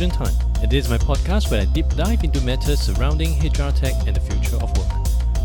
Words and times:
Adrian 0.00 0.28
and 0.62 0.70
this 0.70 0.84
is 0.84 0.88
my 0.88 0.96
podcast 0.96 1.50
where 1.50 1.60
I 1.60 1.64
deep 1.64 1.88
dive 1.96 2.22
into 2.22 2.40
matters 2.42 2.78
surrounding 2.78 3.36
HR 3.40 3.72
tech 3.72 3.94
and 4.06 4.14
the 4.14 4.20
future 4.20 4.54
of 4.62 4.70
work. 4.78 4.86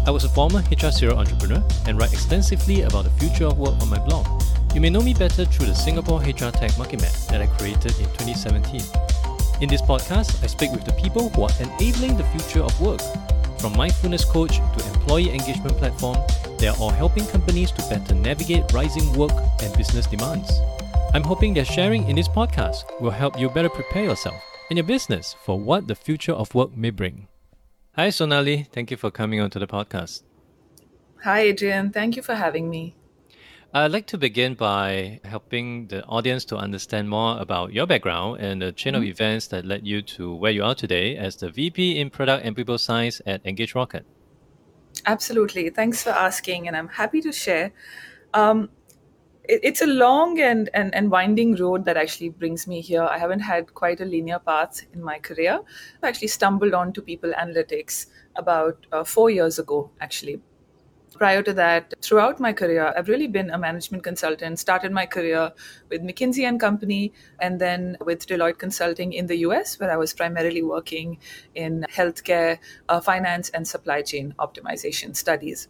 I 0.06 0.12
was 0.12 0.26
a 0.26 0.30
former 0.30 0.60
HR 0.70 0.92
serial 0.92 1.18
entrepreneur 1.18 1.64
and 1.88 1.98
write 1.98 2.14
extensively 2.14 2.84
about 2.84 3.06
the 3.06 3.10
future 3.20 3.46
of 3.46 3.58
work 3.58 3.74
on 3.82 3.90
my 3.90 3.98
blog. 3.98 4.28
You 4.76 4.82
may 4.82 4.92
know 4.92 5.02
me 5.02 5.16
better 5.16 5.44
through 5.46 5.66
the 5.66 5.74
Singapore 5.74 6.22
HR 6.22 6.52
Tech 6.52 6.78
Market 6.78 7.02
Map 7.02 7.14
that 7.30 7.42
I 7.42 7.48
created 7.48 7.98
in 7.98 8.06
2017. 8.14 8.82
In 9.62 9.70
this 9.70 9.82
podcast, 9.82 10.44
I 10.44 10.46
speak 10.46 10.72
with 10.72 10.86
the 10.86 10.94
people 11.02 11.30
who 11.30 11.44
are 11.46 11.56
enabling 11.60 12.18
the 12.18 12.26
future 12.26 12.62
of 12.62 12.80
work. 12.80 13.02
From 13.58 13.76
mindfulness 13.76 14.24
coach 14.24 14.58
to 14.58 14.88
employee 14.94 15.32
engagement 15.32 15.78
platform, 15.78 16.20
they 16.60 16.68
are 16.68 16.78
all 16.78 16.92
helping 16.92 17.26
companies 17.26 17.72
to 17.72 17.82
better 17.90 18.14
navigate 18.14 18.72
rising 18.72 19.12
work 19.14 19.34
and 19.64 19.76
business 19.76 20.06
demands. 20.06 20.52
I'm 21.16 21.24
hoping 21.24 21.54
that 21.54 21.68
sharing 21.68 22.10
in 22.10 22.16
this 22.16 22.28
podcast 22.28 23.00
will 23.00 23.12
help 23.12 23.40
you 23.40 23.48
better 23.48 23.70
prepare 23.70 24.04
yourself 24.04 24.42
and 24.72 24.78
your 24.78 24.88
business 24.88 25.36
for 25.46 25.60
what 25.60 25.88
the 25.88 25.94
future 25.94 26.32
of 26.32 26.56
work 26.56 26.76
may 26.76 26.90
bring. 26.90 27.28
Hi, 27.96 28.10
Sonali. 28.10 28.68
Thank 28.72 28.90
you 28.90 28.98
for 28.98 29.12
coming 29.12 29.40
onto 29.40 29.60
the 29.60 29.68
podcast. 29.68 30.24
Hi, 31.24 31.42
Adrian. 31.42 31.92
Thank 31.92 32.16
you 32.16 32.24
for 32.24 32.34
having 32.34 32.68
me. 32.68 32.96
I'd 33.76 33.92
like 33.92 34.08
to 34.08 34.18
begin 34.18 34.56
by 34.56 35.20
helping 35.24 35.86
the 35.86 36.04
audience 36.06 36.46
to 36.46 36.58
understand 36.58 37.10
more 37.10 37.40
about 37.40 37.74
your 37.74 37.86
background 37.86 38.42
and 38.42 38.64
the 38.64 38.72
chain 38.72 38.94
mm-hmm. 38.94 39.04
of 39.04 39.08
events 39.08 39.46
that 39.50 39.66
led 39.66 39.86
you 39.86 40.02
to 40.18 40.34
where 40.34 40.52
you 40.52 40.64
are 40.64 40.74
today 40.74 41.16
as 41.16 41.36
the 41.36 41.52
VP 41.52 42.00
in 42.00 42.10
Product 42.10 42.44
and 42.44 42.56
People 42.56 42.80
Science 42.80 43.22
at 43.28 43.44
EngageRocket. 43.44 44.02
Absolutely. 45.06 45.70
Thanks 45.70 46.02
for 46.02 46.10
asking, 46.10 46.68
and 46.68 46.76
I'm 46.76 46.88
happy 46.88 47.22
to 47.22 47.32
share. 47.32 47.72
Um, 48.34 48.70
it's 49.46 49.82
a 49.82 49.88
long 49.88 50.40
and, 50.40 50.70
and, 50.74 50.94
and 50.96 51.12
winding 51.12 51.56
road 51.56 51.86
that 51.86 51.98
actually 51.98 52.30
brings 52.30 52.68
me 52.68 52.82
here. 52.82 53.04
I 53.04 53.18
haven't 53.18 53.42
had 53.42 53.74
quite 53.74 54.00
a 54.00 54.06
linear 54.06 54.40
path 54.40 54.82
in 54.94 55.04
my 55.04 55.20
career. 55.20 55.60
I 56.02 56.08
actually 56.08 56.30
stumbled 56.30 56.74
onto 56.74 57.02
people 57.02 57.34
analytics 57.34 58.08
about 58.36 58.86
uh, 58.92 59.04
four 59.04 59.30
years 59.30 59.60
ago, 59.60 59.92
actually 60.00 60.42
prior 61.14 61.42
to 61.44 61.54
that, 61.54 61.94
throughout 62.02 62.40
my 62.40 62.54
career, 62.54 62.94
I've 62.96 63.08
really 63.08 63.28
been 63.28 63.50
a 63.50 63.58
management 63.58 64.04
consultant. 64.04 64.60
Started 64.60 64.92
my 64.92 65.06
career 65.06 65.52
with 65.90 66.02
McKinsey 66.02 66.48
and 66.48 66.60
Company, 66.60 67.14
and 67.40 67.60
then 67.60 67.98
with 68.02 68.26
Deloitte 68.28 68.58
Consulting 68.58 69.14
in 69.14 69.28
the 69.28 69.38
US, 69.38 69.80
where 69.80 69.92
I 69.92 69.98
was 69.98 70.14
primarily 70.14 70.64
working 70.64 71.18
in 71.56 71.86
healthcare, 71.90 72.58
uh, 72.90 73.00
finance, 73.00 73.50
and 73.50 73.68
supply 73.68 74.02
chain 74.02 74.34
optimization 74.40 75.16
studies. 75.16 75.68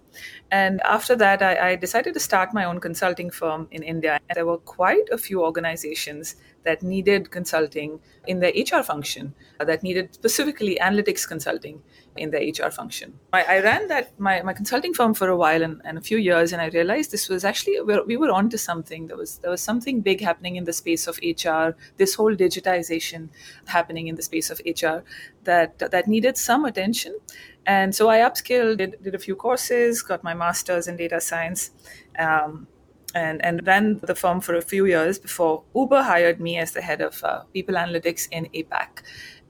And 0.51 0.81
after 0.81 1.15
that, 1.15 1.41
I, 1.41 1.71
I 1.71 1.75
decided 1.75 2.13
to 2.13 2.19
start 2.19 2.53
my 2.53 2.65
own 2.65 2.79
consulting 2.79 3.29
firm 3.29 3.67
in 3.71 3.83
India. 3.83 4.19
There 4.33 4.45
were 4.45 4.57
quite 4.57 5.07
a 5.11 5.17
few 5.17 5.43
organizations 5.43 6.35
that 6.63 6.83
needed 6.83 7.31
consulting 7.31 7.99
in 8.27 8.39
their 8.39 8.51
HR 8.55 8.83
function, 8.83 9.33
that 9.59 9.83
needed 9.83 10.13
specifically 10.13 10.77
analytics 10.81 11.27
consulting 11.27 11.81
in 12.15 12.31
their 12.31 12.41
HR 12.41 12.69
function. 12.69 13.13
I, 13.33 13.43
I 13.43 13.59
ran 13.61 13.87
that 13.87 14.17
my, 14.19 14.41
my 14.43 14.53
consulting 14.53 14.93
firm 14.93 15.13
for 15.13 15.29
a 15.29 15.35
while 15.35 15.61
and, 15.63 15.81
and 15.83 15.97
a 15.97 16.01
few 16.01 16.17
years, 16.17 16.53
and 16.53 16.61
I 16.61 16.67
realized 16.67 17.11
this 17.11 17.29
was 17.29 17.43
actually 17.43 17.79
we 18.05 18.17
were 18.17 18.31
onto 18.31 18.57
something. 18.57 19.07
There 19.07 19.17
was 19.17 19.39
there 19.39 19.51
was 19.51 19.61
something 19.61 20.01
big 20.01 20.21
happening 20.21 20.55
in 20.55 20.63
the 20.63 20.73
space 20.73 21.07
of 21.07 21.19
HR. 21.23 21.75
This 21.97 22.15
whole 22.15 22.35
digitization 22.35 23.29
happening 23.65 24.07
in 24.07 24.15
the 24.15 24.23
space 24.23 24.49
of 24.49 24.61
HR 24.65 25.03
that 25.43 25.79
that 25.79 26.07
needed 26.07 26.37
some 26.37 26.65
attention. 26.65 27.19
And 27.65 27.95
so 27.95 28.09
I 28.09 28.19
upskilled, 28.19 28.77
did, 28.77 29.01
did 29.01 29.15
a 29.15 29.19
few 29.19 29.35
courses, 29.35 30.01
got 30.01 30.23
my 30.23 30.33
master's 30.33 30.87
in 30.87 30.97
data 30.97 31.21
science. 31.21 31.71
Um, 32.19 32.67
and, 33.13 33.43
and 33.45 33.65
ran 33.65 33.99
the 34.03 34.15
firm 34.15 34.41
for 34.41 34.55
a 34.55 34.61
few 34.61 34.85
years 34.85 35.19
before 35.19 35.63
Uber 35.75 36.03
hired 36.03 36.39
me 36.39 36.57
as 36.57 36.71
the 36.71 36.81
head 36.81 37.01
of 37.01 37.23
uh, 37.23 37.41
people 37.53 37.75
analytics 37.75 38.27
in 38.31 38.45
APAC. 38.55 39.03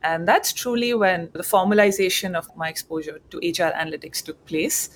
And 0.04 0.28
that's 0.28 0.52
truly 0.52 0.94
when 0.94 1.30
the 1.34 1.44
formalization 1.44 2.36
of 2.36 2.54
my 2.58 2.70
exposure 2.70 3.20
to 3.30 3.38
HR 3.38 3.72
analytics 3.74 4.22
took 4.22 4.44
place. 4.46 4.90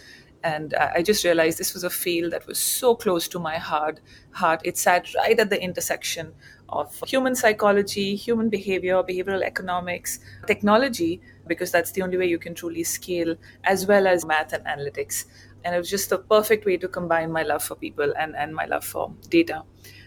And 0.43 0.73
I 0.75 1.01
just 1.01 1.23
realized 1.23 1.57
this 1.57 1.73
was 1.73 1.83
a 1.83 1.89
field 1.89 2.31
that 2.31 2.45
was 2.45 2.59
so 2.59 2.93
close 2.93 3.27
to 3.29 3.39
my 3.39 3.57
heart. 3.57 3.99
Heart. 4.31 4.61
It 4.63 4.77
sat 4.77 5.13
right 5.15 5.39
at 5.39 5.49
the 5.49 5.61
intersection 5.61 6.33
of 6.69 6.93
human 7.07 7.35
psychology, 7.35 8.15
human 8.15 8.49
behavior, 8.49 9.01
behavioral 9.01 9.41
economics, 9.41 10.19
technology, 10.45 11.21
because 11.47 11.71
that's 11.71 11.91
the 11.93 12.01
only 12.01 12.17
way 12.17 12.27
you 12.27 12.37
can 12.37 12.53
truly 12.53 12.83
scale, 12.83 13.35
as 13.63 13.87
well 13.87 14.05
as 14.05 14.25
math 14.25 14.53
and 14.53 14.65
analytics. 14.65 15.25
And 15.63 15.75
it 15.75 15.77
was 15.77 15.89
just 15.89 16.09
the 16.09 16.17
perfect 16.17 16.65
way 16.65 16.77
to 16.77 16.87
combine 16.87 17.31
my 17.31 17.43
love 17.43 17.63
for 17.63 17.75
people 17.75 18.13
and, 18.17 18.35
and 18.35 18.53
my 18.55 18.65
love 18.65 18.85
for 18.85 19.13
data. 19.29 19.63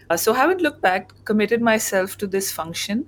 Uh, 0.09 0.17
so, 0.17 0.33
haven't 0.33 0.61
looked 0.61 0.81
back, 0.81 1.13
committed 1.25 1.61
myself 1.61 2.17
to 2.17 2.27
this 2.27 2.51
function 2.51 3.07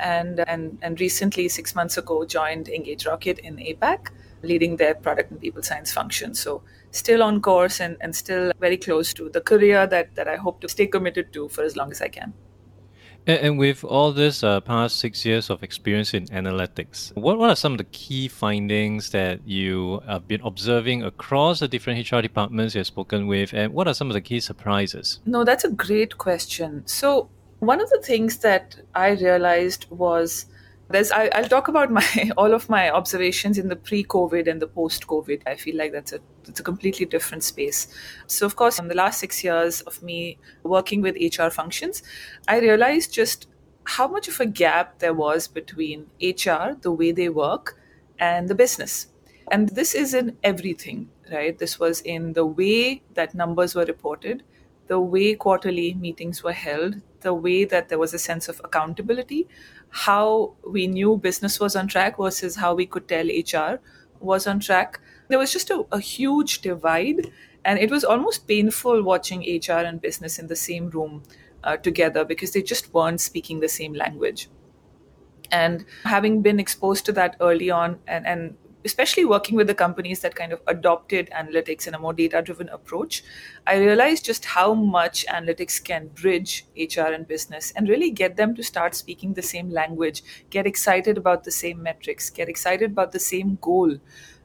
and, 0.00 0.40
and, 0.48 0.78
and 0.82 1.00
recently, 1.00 1.48
six 1.48 1.74
months 1.74 1.96
ago, 1.96 2.24
joined 2.24 2.66
EngageRocket 2.66 3.38
in 3.38 3.56
APAC, 3.56 4.08
leading 4.42 4.76
their 4.76 4.94
product 4.94 5.30
and 5.30 5.40
people 5.40 5.62
science 5.62 5.92
function. 5.92 6.34
So, 6.34 6.62
still 6.90 7.22
on 7.22 7.40
course 7.40 7.80
and, 7.80 7.96
and 8.00 8.16
still 8.16 8.52
very 8.58 8.76
close 8.76 9.14
to 9.14 9.28
the 9.28 9.40
career 9.40 9.86
that, 9.86 10.14
that 10.16 10.26
I 10.26 10.36
hope 10.36 10.60
to 10.62 10.68
stay 10.68 10.86
committed 10.86 11.32
to 11.34 11.48
for 11.48 11.62
as 11.62 11.76
long 11.76 11.92
as 11.92 12.00
I 12.02 12.08
can. 12.08 12.32
And, 13.38 13.58
with 13.58 13.84
all 13.84 14.12
this 14.12 14.42
uh, 14.42 14.60
past 14.60 14.98
six 14.98 15.24
years 15.24 15.50
of 15.50 15.62
experience 15.62 16.14
in 16.14 16.26
analytics, 16.26 17.14
what, 17.16 17.38
what 17.38 17.50
are 17.50 17.56
some 17.56 17.72
of 17.72 17.78
the 17.78 17.84
key 17.84 18.28
findings 18.28 19.10
that 19.10 19.46
you 19.46 20.00
have 20.06 20.26
been 20.26 20.40
observing 20.42 21.02
across 21.02 21.60
the 21.60 21.68
different 21.68 22.10
HR 22.10 22.20
departments 22.20 22.74
you've 22.74 22.86
spoken 22.86 23.26
with, 23.26 23.52
and 23.52 23.72
what 23.72 23.86
are 23.86 23.94
some 23.94 24.08
of 24.08 24.14
the 24.14 24.20
key 24.20 24.40
surprises? 24.40 25.20
No, 25.26 25.44
that's 25.44 25.64
a 25.64 25.70
great 25.70 26.18
question. 26.18 26.82
So, 26.86 27.28
one 27.60 27.80
of 27.80 27.90
the 27.90 28.00
things 28.02 28.38
that 28.38 28.76
I 28.94 29.10
realized 29.10 29.86
was 29.90 30.46
there's 30.90 31.12
I, 31.12 31.30
will 31.40 31.48
talk 31.48 31.68
about 31.68 31.90
my 31.90 32.30
all 32.36 32.52
of 32.52 32.68
my 32.68 32.90
observations 32.90 33.58
in 33.58 33.68
the 33.68 33.76
pre-COVID 33.76 34.48
and 34.48 34.60
the 34.60 34.66
post-COVID. 34.66 35.42
I 35.46 35.54
feel 35.54 35.76
like 35.76 35.92
that's 35.92 36.12
a 36.12 36.20
it's 36.48 36.60
a 36.60 36.62
completely 36.62 37.06
different 37.06 37.44
space. 37.44 37.88
So 38.26 38.44
of 38.46 38.56
course, 38.56 38.78
in 38.78 38.88
the 38.88 38.94
last 38.94 39.20
six 39.20 39.44
years 39.44 39.80
of 39.82 40.02
me 40.02 40.38
working 40.62 41.00
with 41.00 41.16
HR 41.16 41.50
functions, 41.50 42.02
I 42.48 42.58
realized 42.60 43.14
just 43.14 43.46
how 43.84 44.08
much 44.08 44.28
of 44.28 44.40
a 44.40 44.46
gap 44.46 44.98
there 44.98 45.14
was 45.14 45.48
between 45.48 46.06
HR, 46.20 46.76
the 46.80 46.92
way 46.92 47.12
they 47.12 47.28
work, 47.28 47.78
and 48.18 48.48
the 48.48 48.54
business. 48.54 49.06
And 49.50 49.68
this 49.70 49.94
is 49.94 50.14
in 50.14 50.36
everything, 50.44 51.08
right? 51.32 51.58
This 51.58 51.80
was 51.80 52.00
in 52.02 52.34
the 52.34 52.46
way 52.46 53.02
that 53.14 53.34
numbers 53.34 53.74
were 53.74 53.84
reported, 53.84 54.44
the 54.86 55.00
way 55.00 55.34
quarterly 55.34 55.94
meetings 55.94 56.42
were 56.42 56.52
held, 56.52 57.00
the 57.20 57.34
way 57.34 57.64
that 57.64 57.88
there 57.88 57.98
was 57.98 58.14
a 58.14 58.18
sense 58.18 58.48
of 58.48 58.60
accountability, 58.64 59.48
how 59.90 60.54
we 60.66 60.86
knew 60.86 61.16
business 61.16 61.58
was 61.60 61.76
on 61.76 61.88
track 61.88 62.16
versus 62.18 62.56
how 62.56 62.74
we 62.74 62.86
could 62.86 63.08
tell 63.08 63.26
HR 63.26 63.80
was 64.20 64.46
on 64.46 64.60
track. 64.60 65.00
There 65.28 65.38
was 65.38 65.52
just 65.52 65.70
a, 65.70 65.84
a 65.92 66.00
huge 66.00 66.60
divide, 66.60 67.30
and 67.64 67.78
it 67.78 67.90
was 67.90 68.04
almost 68.04 68.46
painful 68.48 69.02
watching 69.02 69.42
HR 69.42 69.80
and 69.90 70.00
business 70.00 70.38
in 70.38 70.46
the 70.48 70.56
same 70.56 70.90
room 70.90 71.22
uh, 71.64 71.76
together 71.76 72.24
because 72.24 72.52
they 72.52 72.62
just 72.62 72.92
weren't 72.94 73.20
speaking 73.20 73.60
the 73.60 73.68
same 73.68 73.92
language. 73.94 74.48
And 75.52 75.84
having 76.04 76.42
been 76.42 76.60
exposed 76.60 77.04
to 77.06 77.12
that 77.12 77.36
early 77.40 77.70
on 77.70 77.98
and, 78.06 78.26
and 78.26 78.56
especially 78.84 79.24
working 79.24 79.56
with 79.56 79.66
the 79.66 79.74
companies 79.74 80.20
that 80.20 80.34
kind 80.34 80.52
of 80.52 80.60
adopted 80.66 81.28
analytics 81.30 81.86
in 81.86 81.94
a 81.94 81.98
more 81.98 82.12
data 82.12 82.40
driven 82.42 82.68
approach, 82.70 83.22
I 83.66 83.76
realized 83.76 84.24
just 84.24 84.44
how 84.44 84.74
much 84.74 85.26
analytics 85.26 85.82
can 85.82 86.08
bridge 86.08 86.66
HR 86.76 87.12
and 87.12 87.28
business 87.28 87.72
and 87.76 87.88
really 87.88 88.10
get 88.10 88.36
them 88.36 88.54
to 88.56 88.62
start 88.62 88.94
speaking 88.94 89.34
the 89.34 89.42
same 89.42 89.70
language, 89.70 90.22
get 90.50 90.66
excited 90.66 91.18
about 91.18 91.44
the 91.44 91.50
same 91.50 91.82
metrics, 91.82 92.30
get 92.30 92.48
excited 92.48 92.92
about 92.92 93.12
the 93.12 93.18
same 93.18 93.58
goal. 93.60 93.96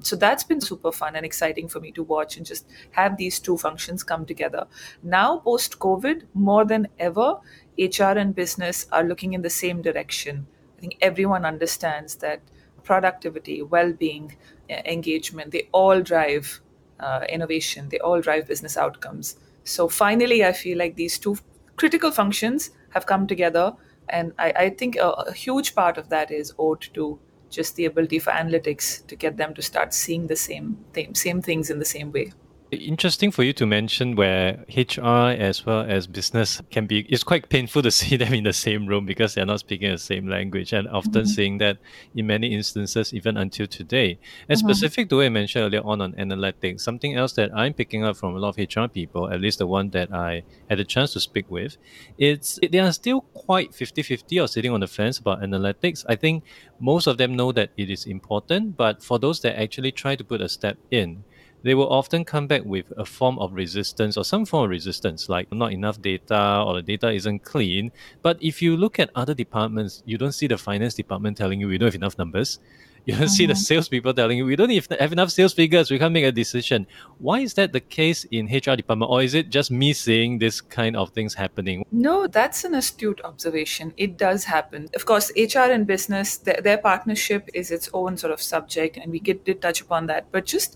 So 0.01 0.15
that's 0.15 0.43
been 0.43 0.61
super 0.61 0.91
fun 0.91 1.15
and 1.15 1.25
exciting 1.25 1.67
for 1.69 1.79
me 1.79 1.91
to 1.93 2.03
watch 2.03 2.37
and 2.37 2.45
just 2.45 2.67
have 2.91 3.17
these 3.17 3.39
two 3.39 3.57
functions 3.57 4.03
come 4.03 4.25
together. 4.25 4.67
Now, 5.01 5.37
post 5.37 5.79
COVID, 5.79 6.23
more 6.33 6.65
than 6.65 6.89
ever, 6.99 7.39
HR 7.77 8.17
and 8.17 8.35
business 8.35 8.87
are 8.91 9.03
looking 9.03 9.33
in 9.33 9.41
the 9.41 9.49
same 9.49 9.81
direction. 9.81 10.47
I 10.77 10.81
think 10.81 10.97
everyone 11.01 11.45
understands 11.45 12.15
that 12.15 12.41
productivity, 12.85 13.61
well 13.61 13.91
being, 13.91 14.35
engagement, 14.69 15.51
they 15.51 15.67
all 15.71 16.01
drive 16.01 16.61
uh, 16.99 17.25
innovation, 17.29 17.89
they 17.89 17.99
all 17.99 18.21
drive 18.21 18.47
business 18.47 18.77
outcomes. 18.77 19.35
So 19.63 19.87
finally, 19.87 20.45
I 20.45 20.53
feel 20.53 20.77
like 20.77 20.95
these 20.95 21.19
two 21.19 21.37
critical 21.75 22.11
functions 22.11 22.71
have 22.91 23.05
come 23.05 23.27
together. 23.27 23.73
And 24.09 24.33
I, 24.37 24.53
I 24.57 24.69
think 24.69 24.95
a, 24.95 25.09
a, 25.09 25.33
huge 25.33 25.75
part 25.75 25.97
of 25.97 26.09
that 26.09 26.31
is 26.31 26.53
owed 26.59 26.81
to 26.93 27.19
just 27.49 27.75
the 27.75 27.85
ability 27.85 28.19
for 28.19 28.31
analytics 28.31 29.05
to 29.07 29.15
get 29.15 29.37
them 29.37 29.53
to 29.55 29.61
start 29.61 29.93
seeing 29.93 30.27
the 30.27 30.35
same 30.35 30.77
th- 30.93 31.17
same 31.17 31.41
things 31.41 31.69
in 31.69 31.79
the 31.79 31.85
same 31.85 32.11
way. 32.11 32.31
Interesting 32.71 33.29
for 33.29 33.43
you 33.43 33.53
to 33.53 33.65
mention 33.67 34.15
where 34.15 34.65
HR 34.75 35.29
as 35.37 35.63
well 35.67 35.85
as 35.87 36.07
business 36.07 36.63
can 36.71 36.87
be, 36.87 37.01
it's 37.01 37.23
quite 37.23 37.47
painful 37.47 37.83
to 37.83 37.91
see 37.99 38.17
them 38.17 38.33
in 38.33 38.43
the 38.43 38.53
same 38.53 38.87
room 38.87 39.05
because 39.05 39.35
they're 39.35 39.45
not 39.45 39.59
speaking 39.59 39.91
the 39.91 39.99
same 39.99 40.27
language 40.27 40.73
and 40.73 40.87
often 40.87 41.11
mm-hmm. 41.11 41.25
seeing 41.25 41.57
that 41.59 41.77
in 42.15 42.25
many 42.25 42.55
instances, 42.55 43.13
even 43.13 43.37
until 43.37 43.67
today. 43.67 44.17
And 44.49 44.57
mm-hmm. 44.57 44.67
specific 44.67 45.09
to 45.09 45.17
what 45.17 45.25
I 45.25 45.29
mentioned 45.29 45.63
earlier 45.63 45.85
on 45.85 46.01
on 46.01 46.13
analytics, 46.13 46.81
something 46.81 47.15
else 47.15 47.33
that 47.33 47.51
I'm 47.55 47.73
picking 47.73 48.03
up 48.03 48.17
from 48.17 48.35
a 48.35 48.39
lot 48.39 48.57
of 48.57 48.75
HR 48.75 48.87
people, 48.87 49.31
at 49.31 49.41
least 49.41 49.59
the 49.59 49.67
one 49.67 49.91
that 49.91 50.11
I 50.11 50.41
had 50.67 50.79
a 50.79 50.85
chance 50.85 51.13
to 51.13 51.19
speak 51.19 51.51
with, 51.51 51.77
it's 52.17 52.59
they 52.71 52.79
are 52.79 52.91
still 52.91 53.21
quite 53.21 53.73
50-50 53.73 54.43
or 54.43 54.47
sitting 54.47 54.71
on 54.71 54.79
the 54.79 54.87
fence 54.87 55.19
about 55.19 55.41
analytics. 55.41 56.03
I 56.09 56.15
think 56.15 56.43
most 56.79 57.05
of 57.05 57.17
them 57.17 57.35
know 57.35 57.51
that 57.51 57.69
it 57.77 57.91
is 57.91 58.05
important, 58.05 58.75
but 58.75 59.03
for 59.03 59.19
those 59.19 59.41
that 59.41 59.59
actually 59.59 59.91
try 59.91 60.15
to 60.15 60.23
put 60.23 60.41
a 60.41 60.49
step 60.49 60.77
in, 60.89 61.23
they 61.65 61.73
will 61.73 61.91
often 61.91 62.23
come 62.23 62.45
back 62.45 62.63
with 62.63 62.85
a 62.95 63.03
form 63.03 63.39
of 63.39 63.51
resistance 63.53 64.17
or 64.17 64.23
some 64.23 64.45
form 64.45 64.65
of 64.65 64.69
resistance, 64.69 65.27
like 65.29 65.51
not 65.51 65.73
enough 65.73 65.99
data 65.99 66.63
or 66.63 66.75
the 66.75 66.83
data 66.83 67.09
isn't 67.09 67.43
clean. 67.43 67.91
But 68.21 68.37
if 68.39 68.61
you 68.61 68.77
look 68.77 68.99
at 68.99 69.09
other 69.15 69.33
departments, 69.33 70.03
you 70.05 70.19
don't 70.19 70.31
see 70.31 70.45
the 70.45 70.59
finance 70.59 70.93
department 70.93 71.37
telling 71.37 71.59
you 71.59 71.67
we 71.67 71.79
don't 71.79 71.87
have 71.87 71.95
enough 71.95 72.19
numbers. 72.19 72.59
You 73.07 73.15
don't 73.15 73.29
see 73.29 73.45
the 73.45 73.53
mm-hmm. 73.53 73.59
salespeople 73.59 74.15
telling 74.15 74.39
you 74.39 74.45
we 74.47 74.55
don't 74.55 74.71
have 74.99 75.11
enough 75.11 75.29
sales 75.29 75.53
figures, 75.53 75.91
we 75.91 75.99
can't 75.99 76.11
make 76.11 76.25
a 76.25 76.31
decision. 76.31 76.87
Why 77.19 77.41
is 77.41 77.53
that 77.53 77.71
the 77.71 77.79
case 77.79 78.23
in 78.31 78.47
HR 78.47 78.75
department, 78.75 79.11
or 79.11 79.21
is 79.21 79.35
it 79.35 79.51
just 79.51 79.69
me 79.69 79.93
seeing 79.93 80.39
this 80.39 80.59
kind 80.59 80.97
of 80.97 81.11
things 81.11 81.35
happening? 81.35 81.85
No, 81.91 82.25
that's 82.25 82.63
an 82.63 82.73
astute 82.73 83.21
observation. 83.23 83.93
It 83.95 84.17
does 84.17 84.45
happen. 84.45 84.89
Of 84.95 85.05
course, 85.05 85.31
HR 85.37 85.69
and 85.69 85.85
business, 85.85 86.37
their, 86.37 86.59
their 86.63 86.79
partnership 86.79 87.47
is 87.53 87.69
its 87.69 87.91
own 87.93 88.17
sort 88.17 88.33
of 88.33 88.41
subject, 88.41 88.97
and 88.97 89.11
we 89.11 89.19
did 89.19 89.61
touch 89.61 89.81
upon 89.81 90.07
that. 90.07 90.31
But 90.31 90.47
just 90.47 90.75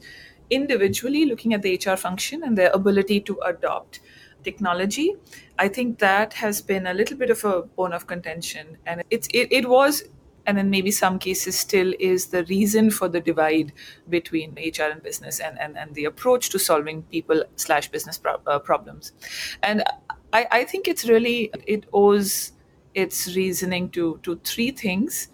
individually 0.50 1.26
looking 1.26 1.54
at 1.54 1.62
the 1.62 1.80
HR 1.84 1.96
function 1.96 2.44
and 2.44 2.58
their 2.58 2.72
ability 2.72 3.22
to 3.22 3.40
adopt 3.46 4.00
technology, 4.44 5.16
I 5.58 5.68
think 5.68 6.00
that 6.00 6.34
has 6.34 6.62
been 6.62 6.88
a 6.88 6.94
little 6.94 7.18
bit 7.18 7.30
of 7.30 7.44
a 7.44 7.64
bone 7.64 7.94
of 7.94 8.08
contention. 8.08 8.78
And 8.86 9.04
it's, 9.10 9.28
it, 9.34 9.52
it 9.52 9.70
was, 9.70 10.04
and 10.46 10.58
in 10.58 10.70
maybe 10.70 10.92
some 10.92 11.20
cases 11.20 11.60
still 11.60 11.94
is 12.00 12.28
the 12.28 12.44
reason 12.46 12.92
for 12.92 13.08
the 13.10 13.20
divide 13.20 13.74
between 14.10 14.54
HR 14.54 14.84
and 14.84 15.04
business 15.04 15.40
and, 15.40 15.60
and, 15.60 15.78
and 15.78 15.94
the 15.96 16.06
approach 16.06 16.50
to 16.50 16.60
solving 16.60 17.04
people 17.04 17.44
slash 17.56 17.90
business 17.90 18.18
pro- 18.18 18.42
uh, 18.48 18.60
problems. 18.60 19.12
And 19.62 19.84
I, 20.34 20.48
I 20.52 20.64
think 20.64 20.88
it's 20.88 21.08
really, 21.08 21.52
it 21.68 21.86
owes 21.94 22.54
its 22.94 23.36
reasoning 23.36 23.90
to, 23.92 24.20
to 24.24 24.40
three 24.44 24.72
things. 24.72 25.30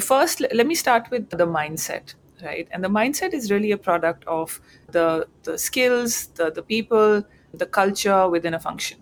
First, 0.00 0.42
let 0.52 0.66
me 0.66 0.74
start 0.74 1.10
with 1.10 1.30
the 1.30 1.46
mindset 1.46 2.14
right? 2.42 2.68
And 2.70 2.82
the 2.84 2.88
mindset 2.88 3.32
is 3.34 3.50
really 3.50 3.72
a 3.72 3.78
product 3.78 4.24
of 4.26 4.60
the 4.90 5.26
the 5.42 5.58
skills 5.58 6.28
the 6.28 6.50
the 6.50 6.62
people 6.62 7.24
the 7.52 7.66
culture 7.66 8.28
within 8.28 8.54
a 8.54 8.60
function. 8.60 8.98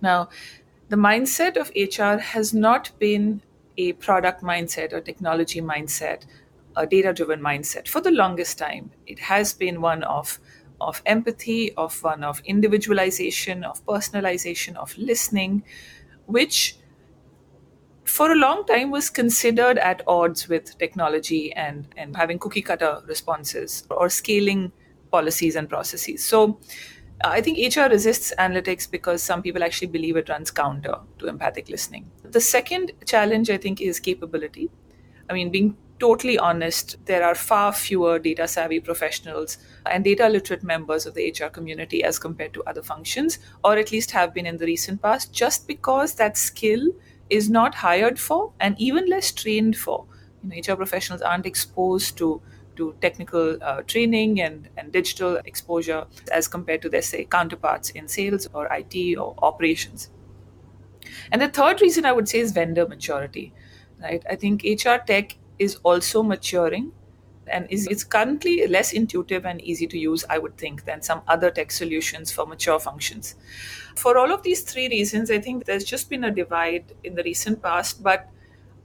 Now 0.00 0.28
the 0.88 0.96
mindset 0.96 1.56
of 1.56 1.70
hr 1.76 2.20
has 2.20 2.54
not 2.54 2.90
been 2.98 3.42
a 3.76 3.92
product 3.94 4.42
mindset 4.42 4.92
or 4.92 5.00
technology 5.00 5.60
mindset 5.60 6.24
a 6.76 6.86
data 6.86 7.12
driven 7.12 7.40
mindset 7.40 7.88
for 7.88 8.00
the 8.00 8.10
longest 8.10 8.56
time. 8.58 8.90
It 9.06 9.18
has 9.18 9.52
been 9.52 9.80
one 9.80 10.02
of 10.04 10.38
of 10.80 11.02
empathy 11.06 11.72
of 11.74 12.02
one 12.04 12.22
of 12.22 12.40
individualization 12.44 13.64
of 13.64 13.84
personalization 13.84 14.76
of 14.76 14.96
listening 14.96 15.64
which 16.26 16.76
for 18.08 18.32
a 18.32 18.34
long 18.34 18.64
time 18.66 18.90
was 18.90 19.10
considered 19.10 19.78
at 19.78 20.02
odds 20.06 20.48
with 20.48 20.76
technology 20.78 21.52
and, 21.52 21.86
and 21.96 22.16
having 22.16 22.38
cookie 22.38 22.62
cutter 22.62 23.02
responses 23.06 23.84
or 23.90 24.08
scaling 24.08 24.72
policies 25.10 25.56
and 25.56 25.68
processes. 25.68 26.24
So 26.24 26.58
uh, 27.24 27.28
I 27.28 27.40
think 27.40 27.58
HR 27.58 27.90
resists 27.90 28.32
analytics 28.38 28.90
because 28.90 29.22
some 29.22 29.42
people 29.42 29.62
actually 29.62 29.88
believe 29.88 30.16
it 30.16 30.28
runs 30.28 30.50
counter 30.50 30.94
to 31.18 31.26
empathic 31.26 31.68
listening. 31.68 32.10
The 32.22 32.40
second 32.40 32.92
challenge, 33.06 33.50
I 33.50 33.56
think, 33.56 33.80
is 33.80 34.00
capability. 34.00 34.70
I 35.28 35.32
mean, 35.32 35.50
being 35.50 35.76
totally 35.98 36.38
honest, 36.38 36.96
there 37.06 37.24
are 37.24 37.34
far 37.34 37.72
fewer 37.72 38.18
data 38.18 38.46
savvy 38.46 38.80
professionals 38.80 39.58
and 39.86 40.04
data 40.04 40.28
literate 40.28 40.62
members 40.62 41.06
of 41.06 41.14
the 41.14 41.28
HR 41.30 41.48
community 41.48 42.04
as 42.04 42.18
compared 42.18 42.54
to 42.54 42.62
other 42.64 42.82
functions, 42.82 43.38
or 43.64 43.76
at 43.76 43.90
least 43.90 44.12
have 44.12 44.32
been 44.32 44.46
in 44.46 44.56
the 44.56 44.66
recent 44.66 45.02
past, 45.02 45.32
just 45.32 45.66
because 45.66 46.14
that 46.14 46.36
skill 46.36 46.88
is 47.30 47.48
not 47.50 47.76
hired 47.76 48.18
for 48.18 48.52
and 48.60 48.74
even 48.78 49.06
less 49.06 49.32
trained 49.32 49.76
for. 49.76 50.06
You 50.42 50.50
know, 50.50 50.56
HR 50.56 50.76
professionals 50.76 51.22
aren't 51.22 51.46
exposed 51.46 52.16
to 52.18 52.40
to 52.76 52.94
technical 53.00 53.58
uh, 53.60 53.82
training 53.82 54.40
and, 54.40 54.68
and 54.76 54.92
digital 54.92 55.36
exposure 55.44 56.06
as 56.30 56.46
compared 56.46 56.80
to 56.82 56.88
their 56.88 57.02
say 57.02 57.24
counterparts 57.24 57.90
in 57.90 58.06
sales 58.06 58.48
or 58.54 58.72
IT 58.72 59.16
or 59.16 59.34
operations. 59.42 60.10
And 61.32 61.40
the 61.40 61.48
third 61.48 61.80
reason 61.80 62.04
I 62.04 62.12
would 62.12 62.28
say 62.28 62.38
is 62.40 62.52
vendor 62.52 62.86
maturity. 62.86 63.52
Right? 64.00 64.22
I 64.28 64.36
think 64.36 64.64
HR 64.64 64.98
tech 64.98 65.36
is 65.58 65.76
also 65.82 66.22
maturing 66.22 66.92
and 67.50 67.66
is 67.70 67.86
it's 67.86 68.04
currently 68.04 68.66
less 68.66 68.92
intuitive 68.92 69.44
and 69.44 69.60
easy 69.62 69.86
to 69.86 69.98
use 69.98 70.24
i 70.30 70.38
would 70.38 70.56
think 70.56 70.84
than 70.84 71.02
some 71.02 71.22
other 71.28 71.50
tech 71.50 71.70
solutions 71.70 72.30
for 72.32 72.46
mature 72.46 72.78
functions. 72.78 73.34
For 73.96 74.16
all 74.16 74.32
of 74.32 74.42
these 74.42 74.62
three 74.62 74.88
reasons 74.88 75.30
i 75.30 75.38
think 75.38 75.64
there's 75.64 75.84
just 75.84 76.08
been 76.10 76.24
a 76.24 76.30
divide 76.30 76.94
in 77.04 77.14
the 77.14 77.22
recent 77.22 77.62
past 77.62 78.02
but 78.02 78.28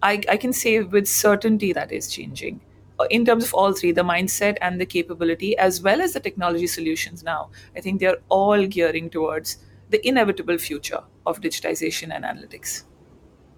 i, 0.02 0.22
I 0.30 0.38
can 0.38 0.54
say 0.54 0.80
with 0.82 1.08
certainty 1.08 1.74
that 1.74 1.92
is 1.92 2.08
changing. 2.08 2.62
Uh, 3.00 3.06
in 3.10 3.26
terms 3.26 3.44
of 3.44 3.54
all 3.56 3.74
three 3.74 3.92
the 3.92 4.04
mindset 4.04 4.58
and 4.62 4.80
the 4.80 4.86
capability 4.86 5.58
as 5.58 5.82
well 5.82 6.00
as 6.00 6.14
the 6.14 6.20
technology 6.20 6.68
solutions 6.68 7.24
now 7.24 7.50
i 7.76 7.82
think 7.82 8.00
they're 8.00 8.20
all 8.30 8.68
gearing 8.68 9.10
towards 9.10 9.58
the 9.90 10.08
inevitable 10.08 10.58
future 10.58 11.02
of 11.26 11.42
digitization 11.42 12.14
and 12.14 12.24
analytics 12.24 12.84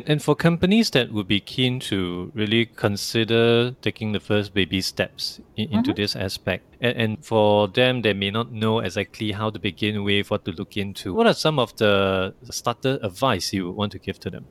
and 0.06 0.22
for 0.22 0.36
companies 0.36 0.90
that 0.92 1.12
would 1.12 1.28
be 1.28 1.40
keen 1.40 1.80
to 1.82 2.32
really 2.36 2.66
consider 2.66 3.72
taking 3.82 4.12
the 4.12 4.20
first 4.20 4.54
baby 4.54 4.82
steps 4.82 5.40
in, 5.56 5.72
into 5.72 5.92
mm-hmm. 5.92 6.02
this 6.02 6.16
aspect, 6.16 6.76
and, 6.82 6.98
and, 6.98 7.26
for 7.26 7.68
them, 7.70 8.02
they 8.02 8.14
may 8.14 8.30
not 8.30 8.52
know 8.52 8.80
exactly 8.80 9.32
how 9.32 9.50
to 9.50 9.60
begin 9.60 10.04
with, 10.04 10.30
what 10.30 10.44
to 10.46 10.52
look 10.52 10.76
into. 10.76 11.14
What 11.14 11.28
are 11.28 11.34
some 11.34 11.60
of 11.60 11.76
the 11.78 12.34
starter 12.52 13.00
advice 13.02 13.54
you 13.54 13.72
want 13.72 13.94
to 13.94 14.00
give 14.00 14.20
to 14.22 14.30
them? 14.30 14.46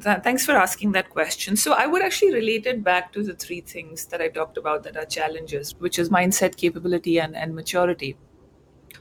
Thanks 0.00 0.44
for 0.44 0.52
asking 0.52 0.90
that 0.92 1.10
question. 1.10 1.54
So, 1.54 1.72
I 1.72 1.86
would 1.86 2.02
actually 2.02 2.32
relate 2.32 2.66
it 2.66 2.82
back 2.82 3.12
to 3.12 3.22
the 3.22 3.34
three 3.34 3.60
things 3.60 4.06
that 4.06 4.20
I 4.20 4.28
talked 4.28 4.56
about 4.56 4.82
that 4.84 4.96
are 4.96 5.04
challenges, 5.04 5.74
which 5.78 5.98
is 5.98 6.08
mindset, 6.08 6.56
capability, 6.56 7.20
and, 7.20 7.36
and 7.36 7.54
maturity. 7.54 8.16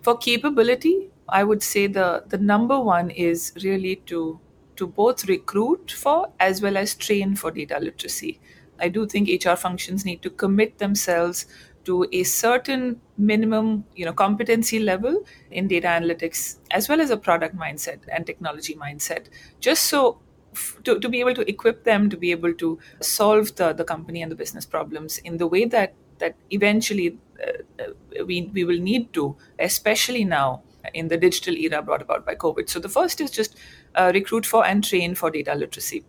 For 0.03 0.17
capability, 0.17 1.09
I 1.29 1.43
would 1.43 1.63
say 1.63 1.87
the, 1.87 2.25
the 2.27 2.37
number 2.37 2.79
one 2.79 3.09
is 3.09 3.53
really 3.63 3.95
to 4.07 4.39
to 4.75 4.87
both 4.87 5.25
recruit 5.25 5.91
for 5.91 6.29
as 6.39 6.61
well 6.61 6.77
as 6.77 6.95
train 6.95 7.35
for 7.35 7.51
data 7.51 7.79
literacy. 7.79 8.39
I 8.79 8.89
do 8.89 9.05
think 9.05 9.29
HR 9.43 9.55
functions 9.55 10.05
need 10.05 10.21
to 10.23 10.29
commit 10.29 10.79
themselves 10.79 11.45
to 11.85 12.07
a 12.11 12.23
certain 12.23 13.01
minimum 13.17 13.85
you 13.95 14.05
know 14.05 14.13
competency 14.13 14.79
level 14.79 15.23
in 15.51 15.67
data 15.67 15.87
analytics 15.87 16.57
as 16.71 16.87
well 16.89 17.01
as 17.01 17.09
a 17.09 17.17
product 17.17 17.55
mindset 17.57 17.99
and 18.11 18.25
technology 18.25 18.75
mindset 18.75 19.25
just 19.59 19.83
so 19.83 20.19
to, 20.83 20.99
to 20.99 21.09
be 21.09 21.19
able 21.19 21.33
to 21.33 21.47
equip 21.49 21.83
them 21.83 22.09
to 22.09 22.17
be 22.17 22.31
able 22.31 22.53
to 22.53 22.79
solve 23.01 23.55
the, 23.55 23.73
the 23.73 23.83
company 23.83 24.21
and 24.21 24.31
the 24.31 24.35
business 24.35 24.65
problems 24.65 25.17
in 25.19 25.37
the 25.37 25.47
way 25.47 25.65
that 25.65 25.93
that 26.19 26.35
eventually 26.51 27.17
uh, 27.45 27.83
uh 27.83 28.23
we, 28.25 28.49
we 28.53 28.63
will 28.63 28.79
need 28.79 29.11
to 29.11 29.35
especially 29.59 30.23
now 30.23 30.63
in 30.93 31.07
the 31.07 31.17
digital 31.17 31.55
era 31.55 31.81
brought 31.81 32.01
about 32.01 32.25
by 32.25 32.35
COVID. 32.35 32.69
So 32.69 32.79
the 32.79 32.89
first 32.89 33.21
is 33.21 33.31
just 33.31 33.57
uh, 33.95 34.11
recruit 34.13 34.45
for 34.45 34.65
and 34.65 34.83
train 34.83 35.15
for 35.15 35.31
data 35.31 35.55
literacy. 35.55 36.03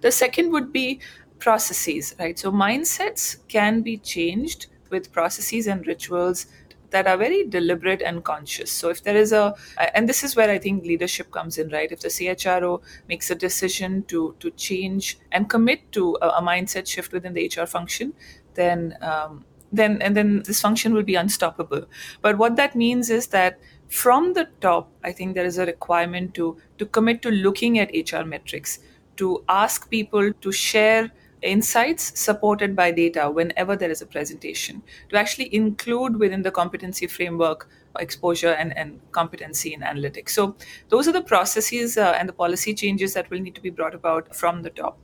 The 0.00 0.10
second 0.10 0.52
would 0.52 0.72
be 0.72 1.00
processes, 1.38 2.14
right? 2.18 2.38
So 2.38 2.50
mindsets 2.50 3.46
can 3.48 3.82
be 3.82 3.98
changed 3.98 4.66
with 4.90 5.12
processes 5.12 5.66
and 5.66 5.86
rituals 5.86 6.46
that 6.90 7.06
are 7.06 7.16
very 7.16 7.44
deliberate 7.46 8.00
and 8.00 8.22
conscious. 8.22 8.70
So 8.70 8.88
if 8.90 9.02
there 9.02 9.16
is 9.16 9.32
a, 9.32 9.54
and 9.94 10.08
this 10.08 10.22
is 10.22 10.36
where 10.36 10.48
I 10.48 10.58
think 10.58 10.84
leadership 10.84 11.30
comes 11.30 11.58
in, 11.58 11.68
right? 11.70 11.90
If 11.90 12.00
the 12.00 12.08
CHRO 12.08 12.80
makes 13.08 13.30
a 13.30 13.34
decision 13.34 14.04
to 14.04 14.36
to 14.38 14.50
change 14.52 15.18
and 15.32 15.50
commit 15.50 15.90
to 15.92 16.16
a, 16.22 16.28
a 16.28 16.42
mindset 16.42 16.86
shift 16.86 17.12
within 17.12 17.34
the 17.34 17.50
HR 17.54 17.66
function, 17.66 18.14
then 18.54 18.96
um, 19.02 19.44
then 19.72 20.00
and 20.00 20.16
then 20.16 20.42
this 20.46 20.60
function 20.60 20.94
will 20.94 21.02
be 21.02 21.14
unstoppable 21.14 21.86
but 22.22 22.38
what 22.38 22.56
that 22.56 22.74
means 22.76 23.10
is 23.10 23.28
that 23.28 23.58
from 23.88 24.32
the 24.34 24.48
top 24.60 24.90
i 25.04 25.12
think 25.12 25.34
there 25.34 25.44
is 25.44 25.58
a 25.58 25.66
requirement 25.66 26.34
to 26.34 26.56
to 26.78 26.86
commit 26.86 27.22
to 27.22 27.30
looking 27.30 27.78
at 27.78 27.90
hr 28.12 28.24
metrics 28.24 28.78
to 29.16 29.42
ask 29.48 29.88
people 29.90 30.32
to 30.40 30.52
share 30.52 31.10
insights 31.42 32.18
supported 32.18 32.74
by 32.74 32.90
data 32.90 33.30
whenever 33.30 33.76
there 33.76 33.90
is 33.90 34.02
a 34.02 34.06
presentation 34.06 34.82
to 35.08 35.16
actually 35.16 35.54
include 35.54 36.18
within 36.18 36.42
the 36.42 36.50
competency 36.50 37.06
framework 37.06 37.68
exposure 37.98 38.52
and, 38.52 38.76
and 38.76 39.00
competency 39.12 39.72
in 39.72 39.80
analytics. 39.80 40.30
So 40.30 40.56
those 40.88 41.08
are 41.08 41.12
the 41.12 41.22
processes 41.22 41.96
uh, 41.96 42.14
and 42.18 42.28
the 42.28 42.32
policy 42.32 42.74
changes 42.74 43.14
that 43.14 43.30
will 43.30 43.40
need 43.40 43.54
to 43.54 43.60
be 43.60 43.70
brought 43.70 43.94
about 43.94 44.34
from 44.34 44.62
the 44.62 44.70
top. 44.70 44.98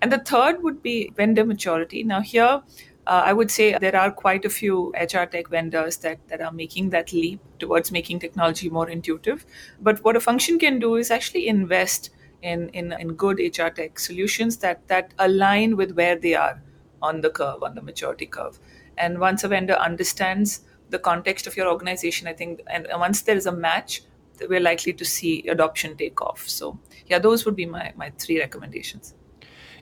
And 0.00 0.12
the 0.12 0.18
third 0.18 0.62
would 0.62 0.82
be 0.82 1.12
vendor 1.16 1.44
maturity. 1.44 2.02
Now 2.02 2.20
here 2.20 2.62
uh, 3.06 3.22
I 3.24 3.32
would 3.32 3.50
say 3.50 3.76
there 3.78 3.96
are 3.96 4.10
quite 4.10 4.44
a 4.44 4.50
few 4.50 4.92
HR 4.94 5.24
tech 5.24 5.48
vendors 5.48 5.96
that, 5.98 6.18
that 6.28 6.40
are 6.40 6.52
making 6.52 6.90
that 6.90 7.12
leap 7.12 7.40
towards 7.58 7.90
making 7.90 8.20
technology 8.20 8.70
more 8.70 8.88
intuitive. 8.88 9.44
But 9.80 10.02
what 10.04 10.16
a 10.16 10.20
function 10.20 10.58
can 10.58 10.78
do 10.78 10.96
is 10.96 11.10
actually 11.10 11.48
invest 11.48 12.10
in, 12.42 12.68
in, 12.70 12.92
in 12.92 13.14
good 13.14 13.38
HR 13.38 13.68
tech 13.68 13.98
solutions 13.98 14.58
that, 14.58 14.86
that 14.88 15.14
align 15.18 15.76
with 15.76 15.92
where 15.92 16.16
they 16.16 16.34
are 16.34 16.62
on 17.00 17.20
the 17.20 17.30
curve, 17.30 17.62
on 17.62 17.74
the 17.74 17.82
maturity 17.82 18.26
curve. 18.26 18.58
And 18.96 19.18
once 19.18 19.42
a 19.42 19.48
vendor 19.48 19.74
understands 19.74 20.60
the 20.90 20.98
context 20.98 21.46
of 21.46 21.56
your 21.56 21.68
organization, 21.68 22.28
I 22.28 22.34
think, 22.34 22.60
and 22.68 22.86
once 22.94 23.22
there 23.22 23.36
is 23.36 23.46
a 23.46 23.52
match, 23.52 24.02
we're 24.48 24.60
likely 24.60 24.92
to 24.92 25.04
see 25.04 25.46
adoption 25.48 25.96
take 25.96 26.20
off. 26.20 26.48
So, 26.48 26.78
yeah, 27.06 27.18
those 27.18 27.44
would 27.44 27.56
be 27.56 27.66
my, 27.66 27.92
my 27.96 28.10
three 28.18 28.38
recommendations. 28.38 29.14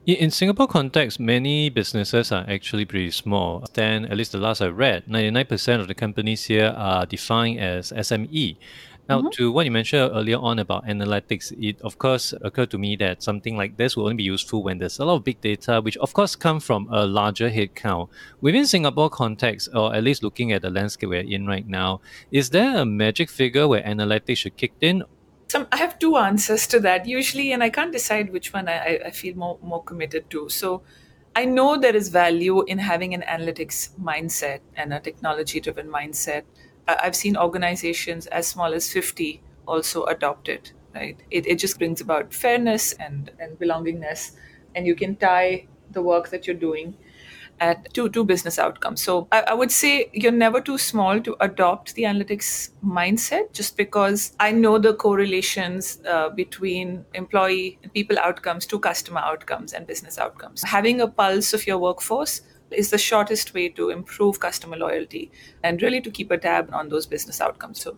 In 0.06 0.30
Singapore 0.30 0.66
context, 0.66 1.20
many 1.20 1.68
businesses 1.68 2.32
are 2.32 2.46
actually 2.48 2.86
pretty 2.86 3.10
small. 3.10 3.66
Then, 3.74 4.06
at 4.06 4.16
least 4.16 4.32
the 4.32 4.38
last 4.38 4.62
I 4.62 4.68
read, 4.68 5.04
99% 5.04 5.78
of 5.78 5.88
the 5.88 5.94
companies 5.94 6.44
here 6.44 6.74
are 6.74 7.04
defined 7.04 7.60
as 7.60 7.92
SME. 7.92 8.56
Now, 9.10 9.18
mm-hmm. 9.18 9.28
to 9.32 9.52
what 9.52 9.66
you 9.66 9.70
mentioned 9.70 10.10
earlier 10.14 10.38
on 10.38 10.58
about 10.58 10.86
analytics, 10.86 11.52
it 11.60 11.78
of 11.82 11.98
course 11.98 12.32
occurred 12.40 12.70
to 12.70 12.78
me 12.78 12.96
that 12.96 13.22
something 13.22 13.58
like 13.58 13.76
this 13.76 13.94
will 13.94 14.04
only 14.04 14.16
be 14.16 14.22
useful 14.22 14.62
when 14.62 14.78
there's 14.78 14.98
a 15.00 15.04
lot 15.04 15.16
of 15.16 15.24
big 15.24 15.40
data, 15.42 15.82
which 15.82 15.98
of 15.98 16.14
course 16.14 16.34
come 16.34 16.60
from 16.60 16.88
a 16.90 17.04
larger 17.06 17.50
headcount. 17.50 18.08
Within 18.40 18.66
Singapore 18.66 19.10
context, 19.10 19.68
or 19.74 19.94
at 19.94 20.02
least 20.02 20.22
looking 20.22 20.50
at 20.52 20.62
the 20.62 20.70
landscape 20.70 21.10
we're 21.10 21.20
in 21.20 21.46
right 21.46 21.68
now, 21.68 22.00
is 22.30 22.50
there 22.50 22.78
a 22.78 22.86
magic 22.86 23.28
figure 23.28 23.68
where 23.68 23.82
analytics 23.82 24.38
should 24.38 24.56
kick 24.56 24.72
in, 24.80 25.02
some 25.50 25.66
I 25.72 25.76
have 25.78 25.98
two 25.98 26.16
answers 26.16 26.66
to 26.68 26.78
that 26.80 27.06
usually, 27.06 27.52
and 27.52 27.62
I 27.62 27.70
can't 27.70 27.92
decide 27.92 28.32
which 28.32 28.52
one 28.52 28.68
I, 28.68 29.00
I 29.06 29.10
feel 29.10 29.34
more 29.36 29.58
more 29.62 29.82
committed 29.82 30.30
to. 30.30 30.48
So 30.48 30.82
I 31.34 31.44
know 31.44 31.78
there 31.78 31.96
is 31.96 32.08
value 32.08 32.62
in 32.64 32.78
having 32.78 33.14
an 33.14 33.22
analytics 33.22 33.90
mindset 34.10 34.60
and 34.76 34.92
a 34.94 35.00
technology 35.00 35.60
driven 35.60 35.88
mindset. 35.88 36.44
I've 36.88 37.16
seen 37.16 37.36
organizations 37.36 38.26
as 38.28 38.46
small 38.48 38.72
as 38.74 38.92
50 38.92 39.42
also 39.66 40.04
adopt 40.04 40.48
it, 40.48 40.72
right? 40.94 41.16
It, 41.30 41.46
it 41.46 41.58
just 41.60 41.78
brings 41.78 42.00
about 42.00 42.34
fairness 42.34 42.92
and, 42.94 43.30
and 43.38 43.58
belongingness, 43.58 44.32
and 44.74 44.86
you 44.86 44.94
can 44.96 45.16
tie 45.16 45.66
the 45.90 46.02
work 46.02 46.30
that 46.30 46.46
you're 46.46 46.56
doing 46.68 46.96
at 47.60 47.92
two 47.92 48.08
two 48.08 48.24
business 48.24 48.58
outcomes. 48.58 49.02
So 49.02 49.28
I, 49.30 49.40
I, 49.48 49.54
would 49.54 49.70
say 49.70 50.10
you're 50.12 50.32
never 50.32 50.60
too 50.60 50.78
small 50.78 51.20
to 51.20 51.36
adopt 51.40 51.94
the 51.94 52.04
analytics 52.04 52.70
mindset, 52.84 53.52
just 53.52 53.76
because 53.76 54.32
I 54.40 54.50
know 54.50 54.78
the 54.78 54.94
correlations 54.94 55.98
uh, 56.08 56.30
between 56.30 57.04
employee 57.14 57.78
people 57.94 58.18
outcomes 58.18 58.66
to 58.66 58.78
customer 58.78 59.20
outcomes 59.20 59.74
and 59.74 59.86
business 59.86 60.18
outcomes. 60.18 60.62
Having 60.62 61.02
a 61.02 61.08
pulse 61.08 61.52
of 61.52 61.66
your 61.66 61.78
workforce 61.78 62.40
is 62.70 62.90
the 62.90 62.98
shortest 62.98 63.52
way 63.52 63.68
to 63.68 63.90
improve 63.90 64.40
customer 64.40 64.76
loyalty 64.76 65.30
and 65.62 65.82
really 65.82 66.00
to 66.00 66.10
keep 66.10 66.30
a 66.30 66.38
tab 66.38 66.70
on 66.72 66.88
those 66.88 67.04
business 67.04 67.40
outcomes. 67.40 67.80
So 67.80 67.96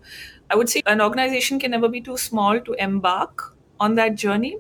I 0.50 0.56
would 0.56 0.68
say 0.68 0.82
an 0.86 1.00
organization 1.00 1.60
can 1.60 1.70
never 1.70 1.88
be 1.88 2.00
too 2.00 2.16
small 2.16 2.58
to 2.60 2.72
embark 2.74 3.54
on 3.78 3.94
that 3.96 4.14
journey, 4.14 4.56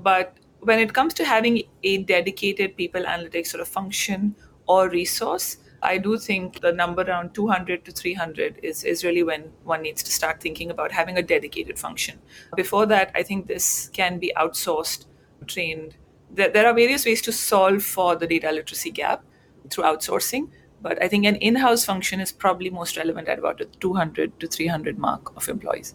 but 0.00 0.36
when 0.60 0.78
it 0.78 0.92
comes 0.92 1.14
to 1.14 1.24
having 1.24 1.62
a 1.82 1.98
dedicated 1.98 2.76
people 2.76 3.02
analytics 3.02 3.48
sort 3.48 3.60
of 3.60 3.68
function 3.68 4.34
or 4.66 4.88
resource, 4.88 5.58
I 5.82 5.98
do 5.98 6.18
think 6.18 6.60
the 6.60 6.72
number 6.72 7.02
around 7.02 7.34
200 7.34 7.84
to 7.84 7.92
300 7.92 8.60
is, 8.62 8.82
is 8.84 9.04
really 9.04 9.22
when 9.22 9.52
one 9.64 9.82
needs 9.82 10.02
to 10.02 10.10
start 10.10 10.40
thinking 10.40 10.70
about 10.70 10.92
having 10.92 11.16
a 11.16 11.22
dedicated 11.22 11.78
function. 11.78 12.18
Before 12.56 12.86
that, 12.86 13.12
I 13.14 13.22
think 13.22 13.46
this 13.46 13.88
can 13.92 14.18
be 14.18 14.32
outsourced, 14.36 15.06
trained. 15.46 15.96
There, 16.30 16.48
there 16.48 16.66
are 16.66 16.74
various 16.74 17.04
ways 17.04 17.22
to 17.22 17.32
solve 17.32 17.82
for 17.82 18.16
the 18.16 18.26
data 18.26 18.50
literacy 18.50 18.90
gap 18.90 19.24
through 19.70 19.84
outsourcing, 19.84 20.48
but 20.80 21.02
I 21.02 21.08
think 21.08 21.24
an 21.24 21.36
in 21.36 21.56
house 21.56 21.84
function 21.84 22.20
is 22.20 22.32
probably 22.32 22.70
most 22.70 22.96
relevant 22.96 23.28
at 23.28 23.38
about 23.38 23.58
the 23.58 23.66
200 23.66 24.40
to 24.40 24.46
300 24.46 24.98
mark 24.98 25.36
of 25.36 25.48
employees. 25.48 25.94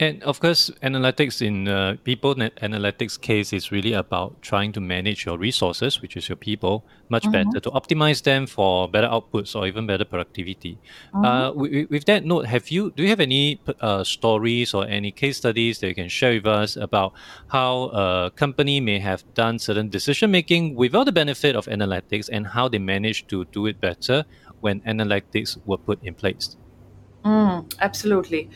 And 0.00 0.22
of 0.24 0.40
course, 0.40 0.70
analytics 0.82 1.40
in 1.40 1.68
uh, 1.68 1.96
people 2.04 2.34
analytics 2.34 3.20
case 3.20 3.52
is 3.52 3.70
really 3.70 3.92
about 3.92 4.42
trying 4.42 4.72
to 4.72 4.80
manage 4.80 5.24
your 5.24 5.38
resources, 5.38 6.02
which 6.02 6.16
is 6.16 6.28
your 6.28 6.36
people, 6.36 6.84
much 7.08 7.22
mm-hmm. 7.24 7.50
better 7.50 7.60
to 7.60 7.70
optimize 7.70 8.22
them 8.22 8.46
for 8.46 8.88
better 8.88 9.06
outputs 9.06 9.54
or 9.54 9.66
even 9.66 9.86
better 9.86 10.04
productivity. 10.04 10.78
Mm-hmm. 11.14 11.24
Uh, 11.24 11.52
with, 11.52 11.90
with, 11.90 12.04
that 12.06 12.24
note, 12.24 12.46
have 12.46 12.70
you 12.70 12.90
do 12.96 13.02
you 13.02 13.08
have 13.08 13.20
any 13.20 13.60
uh, 13.80 14.02
stories 14.04 14.74
or 14.74 14.86
any 14.86 15.12
case 15.12 15.36
studies 15.36 15.78
that 15.78 15.88
you 15.88 15.94
can 15.94 16.08
share 16.08 16.34
with 16.34 16.46
us 16.46 16.76
about 16.76 17.12
how 17.48 17.84
a 17.92 18.32
company 18.34 18.80
may 18.80 18.98
have 18.98 19.22
done 19.34 19.58
certain 19.58 19.88
decision 19.88 20.30
making 20.30 20.74
without 20.74 21.04
the 21.04 21.12
benefit 21.12 21.54
of 21.54 21.66
analytics 21.66 22.28
and 22.32 22.48
how 22.48 22.68
they 22.68 22.78
managed 22.78 23.28
to 23.28 23.44
do 23.46 23.66
it 23.66 23.80
better 23.80 24.24
when 24.60 24.80
analytics 24.80 25.56
were 25.66 25.78
put 25.78 26.02
in 26.02 26.14
place? 26.14 26.56
Mm, 27.24 27.72
absolutely 27.80 28.50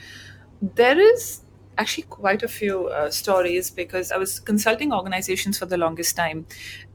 there 0.60 0.98
is 0.98 1.42
actually 1.78 2.04
quite 2.04 2.42
a 2.42 2.48
few 2.48 2.88
uh, 2.88 3.10
stories 3.10 3.70
because 3.70 4.10
I 4.10 4.16
was 4.16 4.40
consulting 4.40 4.92
organizations 4.92 5.58
for 5.58 5.66
the 5.66 5.76
longest 5.76 6.16
time 6.16 6.46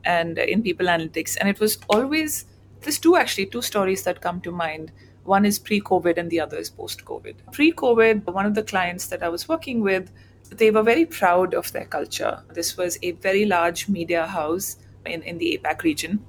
and 0.04 0.38
in 0.38 0.62
people 0.62 0.88
analytics. 0.88 1.38
And 1.40 1.50
it 1.50 1.60
was 1.60 1.80
always, 1.90 2.46
there's 2.82 3.00
two 3.00 3.16
actually, 3.16 3.46
two 3.48 3.62
stories 3.62 4.04
that 4.04 4.22
come 4.22 4.42
to 4.42 4.52
mind. 4.52 4.92
One 5.24 5.46
is 5.46 5.58
pre 5.58 5.80
COVID 5.80 6.18
and 6.18 6.30
the 6.30 6.42
other 6.42 6.58
is 6.58 6.70
post 6.70 7.06
COVID. 7.06 7.36
Pre 7.54 7.72
COVID, 7.72 8.26
one 8.26 8.46
of 8.46 8.56
the 8.56 8.64
clients 8.64 9.08
that 9.08 9.24
I 9.24 9.30
was 9.30 9.48
working 9.48 9.82
with, 9.82 10.12
they 10.50 10.70
were 10.70 10.84
very 10.84 11.06
proud 11.06 11.54
of 11.54 11.72
their 11.72 11.86
culture. 11.86 12.44
This 12.54 12.76
was 12.76 13.00
a 13.02 13.12
very 13.12 13.46
large 13.46 13.88
media 13.88 14.28
house 14.28 14.78
in, 15.06 15.22
in 15.24 15.38
the 15.38 15.60
APAC 15.64 15.84
region 15.84 16.26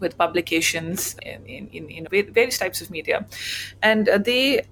with 0.00 0.18
publications 0.18 1.16
in, 1.22 1.46
in, 1.46 1.88
in, 1.88 2.06
various 2.10 2.58
types 2.58 2.80
of 2.80 2.90
media. 2.90 3.26
And 3.82 4.08
uh, 4.08 4.18
they 4.18 4.66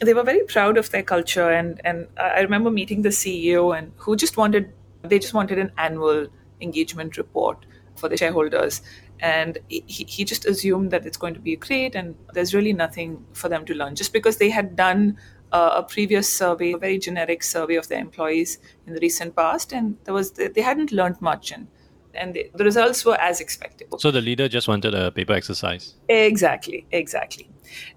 they 0.00 0.14
were 0.14 0.22
very 0.22 0.44
proud 0.44 0.78
of 0.78 0.90
their 0.90 1.02
culture 1.02 1.50
and 1.50 1.80
and 1.84 2.06
I 2.16 2.40
remember 2.40 2.70
meeting 2.70 3.02
the 3.02 3.08
CEO 3.10 3.76
and 3.76 3.92
who 3.96 4.16
just 4.16 4.36
wanted 4.36 4.72
they 5.02 5.18
just 5.18 5.34
wanted 5.34 5.58
an 5.58 5.72
annual 5.76 6.28
engagement 6.60 7.16
report 7.16 7.64
for 7.96 8.08
the 8.08 8.16
shareholders. 8.16 8.82
And 9.20 9.58
he, 9.68 9.84
he 9.86 10.24
just 10.24 10.46
assumed 10.46 10.92
that 10.92 11.04
it's 11.04 11.16
going 11.16 11.34
to 11.34 11.40
be 11.40 11.56
great 11.56 11.94
and 11.94 12.14
there's 12.32 12.54
really 12.54 12.72
nothing 12.72 13.24
for 13.32 13.48
them 13.48 13.64
to 13.66 13.74
learn. 13.74 13.96
Just 13.96 14.12
because 14.12 14.36
they 14.36 14.50
had 14.50 14.76
done 14.76 15.18
uh, 15.50 15.72
a 15.76 15.82
previous 15.82 16.32
survey 16.32 16.72
a 16.72 16.78
very 16.78 16.98
generic 16.98 17.42
survey 17.42 17.76
of 17.76 17.88
their 17.88 18.00
employees 18.00 18.58
in 18.86 18.92
the 18.92 19.00
recent 19.00 19.34
past 19.34 19.72
and 19.72 19.96
there 20.04 20.12
was 20.12 20.32
they 20.32 20.60
hadn't 20.60 20.92
learned 20.92 21.18
much 21.22 21.50
and 21.52 21.68
and 22.14 22.34
the, 22.34 22.50
the 22.54 22.64
results 22.64 23.04
were 23.04 23.20
as 23.20 23.40
expected 23.40 23.88
so 23.98 24.10
the 24.10 24.20
leader 24.20 24.48
just 24.48 24.68
wanted 24.68 24.94
a 24.94 25.10
paper 25.10 25.32
exercise 25.32 25.94
exactly 26.08 26.86
exactly 26.90 27.48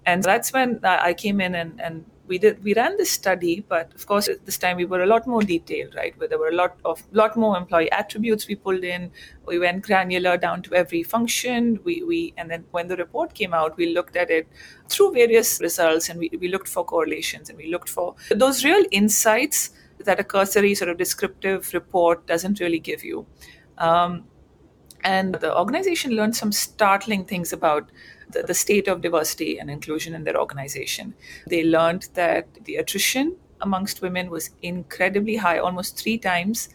and 0.06 0.22
that's 0.22 0.52
when 0.52 0.80
I 0.82 1.14
came 1.14 1.40
in 1.40 1.54
and, 1.54 1.80
and 1.80 2.04
we 2.26 2.38
did 2.38 2.62
we 2.62 2.74
ran 2.74 2.96
this 2.96 3.10
study, 3.10 3.64
but 3.68 3.92
of 3.94 4.06
course 4.06 4.28
this 4.44 4.58
time 4.58 4.76
we 4.76 4.84
were 4.84 5.02
a 5.02 5.06
lot 5.06 5.26
more 5.26 5.42
detailed, 5.42 5.94
right? 5.94 6.16
Where 6.18 6.28
there 6.28 6.38
were 6.38 6.48
a 6.48 6.54
lot 6.54 6.76
of 6.84 7.02
lot 7.12 7.36
more 7.36 7.56
employee 7.56 7.90
attributes 7.92 8.46
we 8.46 8.54
pulled 8.54 8.84
in. 8.84 9.10
We 9.46 9.58
went 9.58 9.84
granular 9.84 10.36
down 10.36 10.62
to 10.62 10.74
every 10.74 11.02
function. 11.02 11.80
We 11.84 12.02
we 12.02 12.32
and 12.36 12.50
then 12.50 12.64
when 12.70 12.88
the 12.88 12.96
report 12.96 13.34
came 13.34 13.52
out, 13.52 13.76
we 13.76 13.92
looked 13.92 14.16
at 14.16 14.30
it 14.30 14.48
through 14.88 15.12
various 15.12 15.60
results 15.60 16.08
and 16.08 16.18
we, 16.20 16.30
we 16.40 16.48
looked 16.48 16.68
for 16.68 16.84
correlations 16.84 17.50
and 17.50 17.58
we 17.58 17.70
looked 17.70 17.88
for 17.88 18.14
those 18.30 18.64
real 18.64 18.84
insights 18.90 19.70
that 19.98 20.18
a 20.18 20.24
cursory 20.24 20.74
sort 20.74 20.90
of 20.90 20.96
descriptive 20.98 21.72
report 21.74 22.26
doesn't 22.26 22.60
really 22.60 22.78
give 22.78 23.04
you. 23.04 23.26
Um, 23.78 24.24
and 25.04 25.34
the 25.34 25.56
organization 25.56 26.12
learned 26.12 26.36
some 26.36 26.52
startling 26.52 27.24
things 27.24 27.52
about 27.52 27.90
the, 28.30 28.42
the 28.42 28.54
state 28.54 28.88
of 28.88 29.00
diversity 29.00 29.58
and 29.58 29.70
inclusion 29.70 30.14
in 30.14 30.24
their 30.24 30.38
organization. 30.38 31.14
They 31.46 31.64
learned 31.64 32.08
that 32.14 32.46
the 32.64 32.76
attrition 32.76 33.36
amongst 33.60 34.02
women 34.02 34.30
was 34.30 34.50
incredibly 34.62 35.36
high, 35.36 35.58
almost 35.58 35.98
three 35.98 36.18
times. 36.18 36.68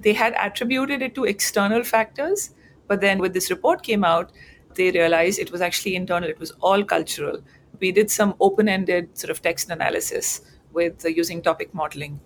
They 0.00 0.12
had 0.12 0.34
attributed 0.38 1.02
it 1.02 1.14
to 1.14 1.24
external 1.24 1.84
factors, 1.84 2.50
but 2.86 3.00
then 3.00 3.18
when 3.18 3.32
this 3.32 3.50
report 3.50 3.82
came 3.82 4.04
out, 4.04 4.32
they 4.74 4.90
realized 4.90 5.38
it 5.38 5.52
was 5.52 5.60
actually 5.60 5.96
internal, 5.96 6.28
it 6.28 6.38
was 6.38 6.52
all 6.60 6.84
cultural. 6.84 7.40
We 7.80 7.92
did 7.92 8.10
some 8.10 8.34
open 8.40 8.68
ended 8.68 9.16
sort 9.18 9.30
of 9.30 9.42
text 9.42 9.70
analysis 9.70 10.42
with 10.72 11.04
uh, 11.04 11.08
using 11.08 11.42
topic 11.42 11.74
modeling 11.74 12.20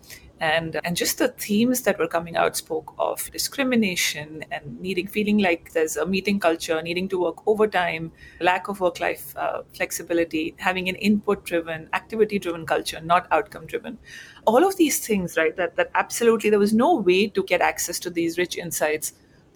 and 0.45 0.79
and 0.85 0.97
just 1.01 1.19
the 1.19 1.29
themes 1.45 1.83
that 1.83 1.99
were 1.99 2.09
coming 2.15 2.37
out 2.37 2.57
spoke 2.57 2.95
of 2.99 3.31
discrimination 3.37 4.45
and 4.51 4.79
needing 4.81 5.07
feeling 5.07 5.39
like 5.39 5.73
there's 5.73 5.97
a 5.97 6.05
meeting 6.15 6.39
culture 6.47 6.83
needing 6.83 7.09
to 7.09 7.21
work 7.23 7.43
overtime 7.53 8.13
lack 8.41 8.69
of 8.69 8.81
work 8.81 9.01
life 9.01 9.35
uh, 9.37 9.63
flexibility 9.79 10.45
having 10.59 10.89
an 10.89 10.97
input 11.11 11.45
driven 11.53 11.89
activity 12.01 12.39
driven 12.39 12.67
culture 12.75 13.01
not 13.01 13.27
outcome 13.39 13.67
driven 13.75 13.99
all 14.47 14.69
of 14.69 14.77
these 14.77 15.01
things 15.07 15.39
right 15.43 15.57
that 15.57 15.77
that 15.77 15.91
absolutely 16.05 16.51
there 16.51 16.65
was 16.67 16.75
no 16.85 16.95
way 17.11 17.27
to 17.27 17.43
get 17.55 17.69
access 17.73 17.99
to 17.99 18.11
these 18.11 18.39
rich 18.45 18.59
insights 18.59 19.15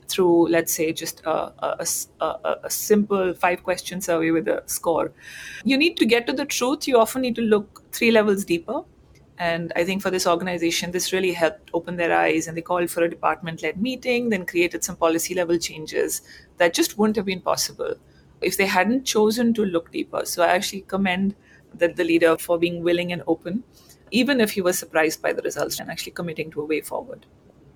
through 0.09 0.49
let's 0.49 0.73
say 0.73 0.91
just 0.91 1.21
a, 1.27 1.31
a, 1.31 1.87
a, 2.21 2.57
a, 2.65 2.71
simple 2.71 3.35
five 3.35 3.63
question 3.63 4.01
survey 4.01 4.31
with 4.31 4.49
a 4.49 4.63
score. 4.65 5.13
You 5.65 5.77
need 5.77 5.99
to 5.99 6.07
get 6.07 6.27
to 6.29 6.33
the 6.33 6.47
truth. 6.47 6.89
You 6.89 6.99
often 6.99 7.21
need 7.21 7.35
to 7.35 7.43
look 7.43 7.83
three 7.93 8.11
levels 8.11 8.47
deeper 8.47 8.85
and 9.39 9.73
I 9.77 9.85
think 9.85 10.03
for 10.03 10.11
this 10.11 10.27
organization, 10.27 10.91
this 10.91 11.13
really 11.13 11.33
helped 11.33 11.71
open 11.73 11.97
their 11.97 12.17
eyes 12.17 12.49
and 12.49 12.57
they 12.57 12.63
called 12.63 12.91
for 12.91 13.05
a 13.05 13.11
department 13.11 13.63
led 13.63 13.81
meeting, 13.81 14.31
then 14.31 14.45
created 14.45 14.83
some 14.83 14.97
policy 14.97 15.33
level 15.35 15.59
changes 15.59 16.23
that 16.57 16.75
just 16.75 16.99
wouldn't 16.99 17.15
have 17.17 17.25
been 17.25 17.41
possible 17.41 17.95
if 18.41 18.57
they 18.57 18.67
hadn't 18.67 19.05
chosen 19.05 19.55
to 19.55 19.65
look 19.65 19.93
deeper. 19.93 20.25
So 20.25 20.43
I 20.43 20.49
actually 20.49 20.81
commend 20.83 21.37
the, 21.73 21.89
the 21.89 22.03
leader 22.05 22.37
for 22.37 22.59
being 22.59 22.83
willing 22.83 23.13
and 23.13 23.23
open, 23.29 23.63
even 24.11 24.41
if 24.41 24.53
he 24.53 24.61
was 24.61 24.77
surprised 24.77 25.23
by 25.23 25.33
the 25.33 25.43
results 25.43 25.79
and 25.79 25.89
actually 25.89 26.13
committing 26.13 26.51
to 26.53 26.61
a 26.61 26.65
way 26.65 26.81
forward. 26.81 27.25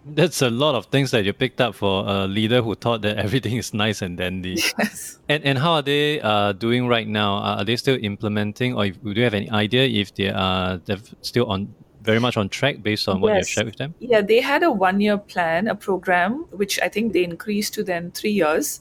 That's 0.05 0.43
a 0.43 0.51
lot 0.51 0.75
of 0.75 0.87
things 0.87 1.13
that 1.13 1.25
you 1.25 1.33
picked 1.33 1.61
up 1.61 1.75
for 1.75 2.05
a 2.07 2.27
leader 2.27 2.61
who 2.61 2.75
thought 2.75 3.03
that 3.03 3.19
everything 3.19 3.57
is 3.57 3.73
nice 3.73 4.03
and 4.03 4.17
dandy. 4.17 4.59
Yes. 4.79 5.19
And 5.29 5.45
and 5.45 5.59
how 5.59 5.73
are 5.75 5.83
they 5.83 6.21
uh, 6.21 6.53
doing 6.53 6.89
right 6.89 7.07
now? 7.07 7.35
Are 7.35 7.65
they 7.65 7.77
still 7.77 7.99
implementing, 8.01 8.75
or 8.75 8.89
do 8.89 9.13
you 9.13 9.25
have 9.25 9.35
any 9.35 9.51
idea 9.51 9.87
if 9.87 10.15
they 10.15 10.31
are 10.31 10.81
still 11.21 11.47
on 11.47 11.75
very 12.03 12.19
much 12.19 12.37
on 12.37 12.49
track 12.49 12.83
based 12.83 13.09
on 13.09 13.21
what 13.21 13.29
yes. 13.29 13.39
you've 13.39 13.49
shared 13.49 13.67
with 13.67 13.77
them? 13.77 13.95
Yeah, 14.01 14.23
they 14.23 14.41
had 14.41 14.63
a 14.63 14.71
one 14.71 15.01
year 15.01 15.19
plan, 15.19 15.69
a 15.69 15.75
program, 15.75 16.47
which 16.51 16.81
I 16.81 16.89
think 16.89 17.13
they 17.13 17.25
increased 17.25 17.75
to 17.75 17.85
then 17.85 18.11
three 18.11 18.33
years 18.33 18.81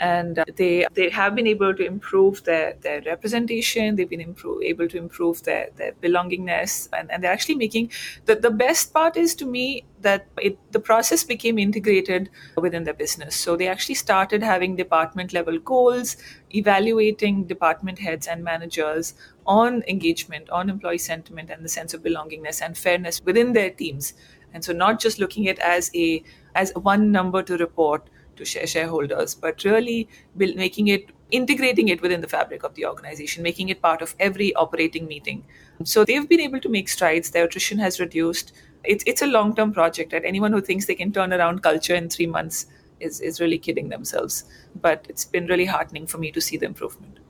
and 0.00 0.38
uh, 0.38 0.44
they 0.56 0.86
they 0.94 1.10
have 1.10 1.34
been 1.34 1.46
able 1.46 1.74
to 1.74 1.84
improve 1.84 2.42
their, 2.44 2.74
their 2.80 3.02
representation. 3.02 3.96
They've 3.96 4.08
been 4.08 4.20
improve, 4.20 4.62
able 4.62 4.88
to 4.88 4.96
improve 4.96 5.42
their, 5.42 5.68
their 5.76 5.92
belongingness. 5.92 6.88
And, 6.98 7.10
and 7.10 7.22
they're 7.22 7.32
actually 7.32 7.56
making 7.56 7.92
the, 8.24 8.34
the 8.34 8.50
best 8.50 8.94
part 8.94 9.16
is 9.18 9.34
to 9.36 9.46
me 9.46 9.84
that 10.00 10.26
it, 10.40 10.58
the 10.72 10.80
process 10.80 11.22
became 11.22 11.58
integrated 11.58 12.30
within 12.56 12.84
their 12.84 12.94
business. 12.94 13.36
So 13.36 13.56
they 13.56 13.68
actually 13.68 13.96
started 13.96 14.42
having 14.42 14.74
department 14.74 15.34
level 15.34 15.58
goals 15.58 16.16
evaluating 16.54 17.44
department 17.44 17.98
heads 17.98 18.26
and 18.26 18.42
managers 18.42 19.14
on 19.46 19.82
engagement 19.86 20.48
on 20.50 20.70
employee 20.70 20.98
sentiment 20.98 21.50
and 21.50 21.62
the 21.62 21.68
sense 21.68 21.92
of 21.92 22.02
belongingness 22.02 22.62
and 22.62 22.76
fairness 22.76 23.20
within 23.24 23.52
their 23.52 23.70
teams. 23.70 24.14
And 24.52 24.64
so 24.64 24.72
not 24.72 24.98
just 24.98 25.18
looking 25.18 25.46
at 25.48 25.58
as 25.58 25.90
a 25.94 26.22
as 26.54 26.72
one 26.74 27.12
number 27.12 27.42
to 27.42 27.56
report 27.56 28.08
to 28.40 28.44
share 28.44 28.66
shareholders, 28.66 29.34
but 29.34 29.64
really 29.64 30.08
build, 30.36 30.56
making 30.56 30.88
it 30.88 31.10
integrating 31.30 31.88
it 31.88 32.02
within 32.02 32.20
the 32.20 32.28
fabric 32.28 32.64
of 32.64 32.74
the 32.74 32.86
organization, 32.86 33.42
making 33.42 33.68
it 33.68 33.80
part 33.80 34.02
of 34.02 34.14
every 34.18 34.54
operating 34.56 35.06
meeting. 35.06 35.44
So 35.84 36.04
they've 36.04 36.28
been 36.28 36.40
able 36.40 36.60
to 36.60 36.68
make 36.68 36.88
strides. 36.88 37.30
Their 37.30 37.44
attrition 37.44 37.78
has 37.78 38.00
reduced. 38.00 38.52
It's 38.82 39.04
it's 39.06 39.22
a 39.22 39.32
long 39.38 39.54
term 39.54 39.72
project. 39.72 40.12
And 40.12 40.24
anyone 40.24 40.52
who 40.52 40.60
thinks 40.60 40.86
they 40.86 41.00
can 41.04 41.12
turn 41.12 41.32
around 41.32 41.62
culture 41.70 41.94
in 41.94 42.08
three 42.08 42.26
months 42.26 42.66
is 42.98 43.20
is 43.20 43.40
really 43.40 43.58
kidding 43.58 43.88
themselves. 43.96 44.44
But 44.88 45.06
it's 45.08 45.24
been 45.24 45.46
really 45.46 45.66
heartening 45.76 46.06
for 46.06 46.18
me 46.18 46.32
to 46.32 46.40
see 46.40 46.56
the 46.56 46.66
improvement. 46.66 47.20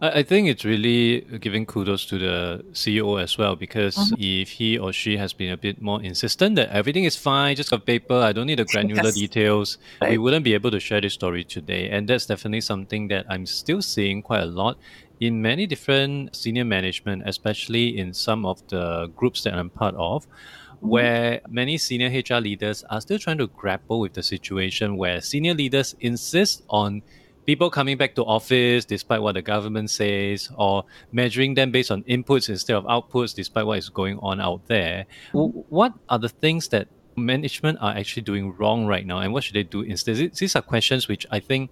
I, 0.00 0.22
think 0.22 0.48
it's 0.48 0.64
really 0.64 1.22
giving 1.40 1.66
kudos 1.66 2.06
to 2.06 2.18
the 2.18 2.64
CEO 2.72 3.20
as 3.20 3.36
well 3.36 3.56
because 3.56 3.96
mm-hmm. 3.96 4.14
if 4.18 4.50
he 4.50 4.78
or 4.78 4.92
she 4.92 5.16
has 5.16 5.32
been 5.32 5.52
a 5.52 5.56
bit 5.56 5.82
more 5.82 6.00
insistent 6.02 6.54
that 6.56 6.70
everything 6.70 7.04
is 7.04 7.16
fine, 7.16 7.56
just 7.56 7.70
got 7.70 7.84
paper, 7.84 8.14
I 8.14 8.32
don't 8.32 8.46
need 8.46 8.60
the 8.60 8.64
granular 8.72 9.02
yes. 9.04 9.14
details, 9.14 9.78
right. 10.00 10.12
we 10.12 10.18
wouldn't 10.18 10.44
be 10.44 10.54
able 10.54 10.70
to 10.70 10.78
share 10.78 11.00
this 11.00 11.14
story 11.14 11.42
today. 11.42 11.90
And 11.90 12.08
that's 12.08 12.26
definitely 12.26 12.60
something 12.60 13.08
that 13.08 13.26
I'm 13.28 13.44
still 13.44 13.82
seeing 13.82 14.22
quite 14.22 14.42
a 14.42 14.46
lot 14.46 14.78
in 15.18 15.42
many 15.42 15.66
different 15.66 16.36
senior 16.36 16.64
management, 16.64 17.24
especially 17.26 17.98
in 17.98 18.14
some 18.14 18.46
of 18.46 18.66
the 18.68 19.10
groups 19.16 19.42
that 19.42 19.54
I'm 19.54 19.70
part 19.70 19.96
of 19.96 20.26
mm-hmm. 20.26 20.88
where 20.88 21.40
many 21.48 21.76
senior 21.76 22.08
HR 22.08 22.40
leaders 22.40 22.84
are 22.88 23.00
still 23.00 23.18
trying 23.18 23.38
to 23.38 23.48
grapple 23.48 23.98
with 23.98 24.12
the 24.12 24.22
situation 24.22 24.96
where 24.96 25.20
senior 25.20 25.54
leaders 25.54 25.96
insist 25.98 26.62
on 26.68 27.02
people 27.48 27.70
coming 27.70 27.96
back 27.96 28.14
to 28.14 28.22
office 28.24 28.84
despite 28.84 29.22
what 29.22 29.32
the 29.32 29.40
government 29.40 29.88
says, 29.88 30.50
or 30.58 30.84
measuring 31.12 31.54
them 31.54 31.70
based 31.70 31.90
on 31.90 32.02
inputs 32.02 32.50
instead 32.50 32.76
of 32.76 32.84
outputs 32.84 33.34
despite 33.34 33.64
what 33.64 33.78
is 33.78 33.88
going 33.88 34.18
on 34.18 34.38
out 34.38 34.60
there. 34.66 35.06
What 35.32 35.94
are 36.10 36.18
the 36.18 36.28
things 36.28 36.68
that 36.68 36.88
management 37.16 37.78
are 37.80 37.96
actually 37.96 38.24
doing 38.24 38.54
wrong 38.58 38.84
right 38.84 39.06
now, 39.06 39.20
and 39.20 39.32
what 39.32 39.44
should 39.44 39.56
they 39.56 39.62
do 39.62 39.80
instead? 39.80 40.16
These 40.34 40.56
are 40.56 40.60
questions 40.60 41.08
which 41.08 41.26
I 41.30 41.40
think 41.40 41.70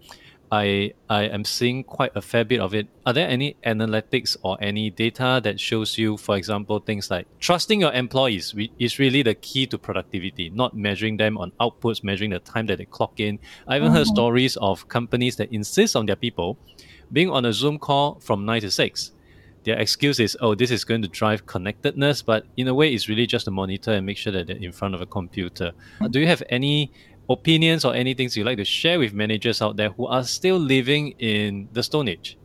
I 0.52 0.92
I 1.10 1.24
am 1.24 1.44
seeing 1.44 1.82
quite 1.84 2.12
a 2.14 2.22
fair 2.22 2.44
bit 2.44 2.60
of 2.60 2.74
it. 2.74 2.86
Are 3.04 3.12
there 3.12 3.28
any 3.28 3.56
analytics 3.64 4.36
or 4.42 4.56
any 4.60 4.90
data 4.90 5.40
that 5.42 5.58
shows 5.58 5.98
you, 5.98 6.16
for 6.16 6.36
example, 6.36 6.78
things 6.78 7.10
like 7.10 7.26
trusting 7.40 7.80
your 7.80 7.92
employees 7.92 8.54
is 8.78 8.98
really 8.98 9.22
the 9.22 9.34
key 9.34 9.66
to 9.68 9.78
productivity, 9.78 10.50
not 10.50 10.76
measuring 10.76 11.16
them 11.16 11.36
on 11.38 11.52
outputs, 11.60 12.04
measuring 12.04 12.30
the 12.30 12.38
time 12.38 12.66
that 12.66 12.78
they 12.78 12.84
clock 12.84 13.18
in. 13.18 13.38
I 13.66 13.76
even 13.76 13.88
mm-hmm. 13.88 13.96
heard 13.96 14.06
stories 14.06 14.56
of 14.58 14.88
companies 14.88 15.36
that 15.36 15.52
insist 15.52 15.96
on 15.96 16.06
their 16.06 16.16
people 16.16 16.58
being 17.12 17.30
on 17.30 17.44
a 17.44 17.52
Zoom 17.52 17.78
call 17.78 18.20
from 18.20 18.44
nine 18.44 18.60
to 18.60 18.70
six. 18.70 19.12
Their 19.64 19.78
excuse 19.80 20.20
is, 20.20 20.36
oh, 20.40 20.54
this 20.54 20.70
is 20.70 20.84
going 20.84 21.02
to 21.02 21.08
drive 21.08 21.44
connectedness, 21.46 22.22
but 22.22 22.46
in 22.56 22.68
a 22.68 22.74
way, 22.74 22.94
it's 22.94 23.08
really 23.08 23.26
just 23.26 23.46
to 23.46 23.50
monitor 23.50 23.90
and 23.90 24.06
make 24.06 24.16
sure 24.16 24.32
that 24.32 24.46
they're 24.46 24.56
in 24.56 24.70
front 24.70 24.94
of 24.94 25.00
a 25.00 25.06
computer. 25.06 25.72
Do 26.10 26.20
you 26.20 26.26
have 26.28 26.40
any 26.50 26.92
opinions 27.28 27.84
or 27.84 27.94
anything 27.94 28.28
you'd 28.32 28.46
like 28.46 28.58
to 28.58 28.64
share 28.64 28.98
with 28.98 29.12
managers 29.12 29.60
out 29.60 29.76
there 29.76 29.90
who 29.90 30.06
are 30.06 30.24
still 30.24 30.58
living 30.58 31.10
in 31.18 31.68
the 31.72 31.82
Stone 31.82 32.08
Age? 32.08 32.38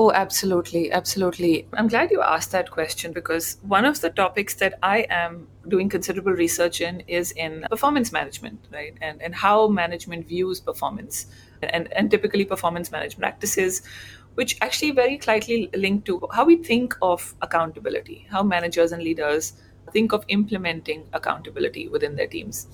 Oh, 0.00 0.12
absolutely. 0.12 0.92
Absolutely. 0.92 1.66
I'm 1.72 1.88
glad 1.88 2.12
you 2.12 2.22
asked 2.22 2.52
that 2.52 2.70
question 2.70 3.12
because 3.12 3.56
one 3.62 3.84
of 3.84 4.00
the 4.00 4.10
topics 4.10 4.54
that 4.54 4.78
I 4.80 5.06
am 5.10 5.48
doing 5.66 5.88
considerable 5.88 6.30
research 6.30 6.80
in 6.80 7.00
is 7.08 7.32
in 7.32 7.66
performance 7.68 8.12
management, 8.12 8.68
right? 8.72 8.96
And, 9.00 9.20
and 9.20 9.34
how 9.34 9.66
management 9.66 10.28
views 10.28 10.60
performance 10.60 11.26
and, 11.64 11.92
and 11.92 12.12
typically 12.12 12.44
performance 12.44 12.92
management 12.92 13.22
practices, 13.22 13.82
which 14.36 14.56
actually 14.60 14.92
very 14.92 15.18
tightly 15.18 15.68
linked 15.74 16.06
to 16.06 16.28
how 16.32 16.44
we 16.44 16.62
think 16.62 16.96
of 17.02 17.34
accountability, 17.42 18.24
how 18.30 18.44
managers 18.44 18.92
and 18.92 19.02
leaders 19.02 19.54
think 19.92 20.12
of 20.12 20.24
implementing 20.28 21.08
accountability 21.12 21.88
within 21.88 22.14
their 22.14 22.28
teams. 22.28 22.68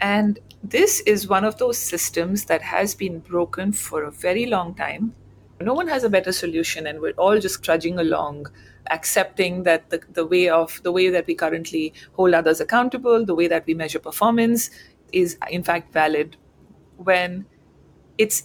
And 0.00 0.38
this 0.62 1.00
is 1.00 1.28
one 1.28 1.44
of 1.44 1.58
those 1.58 1.78
systems 1.78 2.44
that 2.44 2.62
has 2.62 2.94
been 2.94 3.20
broken 3.20 3.72
for 3.72 4.04
a 4.04 4.10
very 4.10 4.46
long 4.46 4.74
time. 4.74 5.14
No 5.60 5.74
one 5.74 5.88
has 5.88 6.04
a 6.04 6.10
better 6.10 6.30
solution, 6.30 6.86
and 6.86 7.00
we're 7.00 7.12
all 7.12 7.40
just 7.40 7.64
trudging 7.64 7.98
along, 7.98 8.46
accepting 8.90 9.64
that 9.64 9.90
the, 9.90 10.00
the 10.12 10.24
way 10.24 10.48
of 10.48 10.80
the 10.84 10.92
way 10.92 11.08
that 11.08 11.26
we 11.26 11.34
currently 11.34 11.92
hold 12.12 12.32
others 12.34 12.60
accountable, 12.60 13.24
the 13.24 13.34
way 13.34 13.48
that 13.48 13.66
we 13.66 13.74
measure 13.74 13.98
performance 13.98 14.70
is 15.12 15.36
in 15.50 15.62
fact 15.62 15.92
valid 15.92 16.36
when 16.96 17.46
it's 18.18 18.44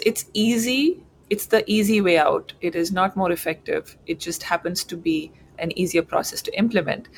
it's 0.00 0.26
easy, 0.34 1.04
it's 1.30 1.46
the 1.46 1.64
easy 1.70 2.00
way 2.00 2.18
out. 2.18 2.52
It 2.60 2.74
is 2.74 2.90
not 2.90 3.16
more 3.16 3.30
effective. 3.30 3.96
It 4.06 4.18
just 4.18 4.42
happens 4.42 4.82
to 4.84 4.96
be 4.96 5.32
an 5.58 5.76
easier 5.78 6.02
process 6.02 6.42
to 6.42 6.58
implement. 6.58 7.08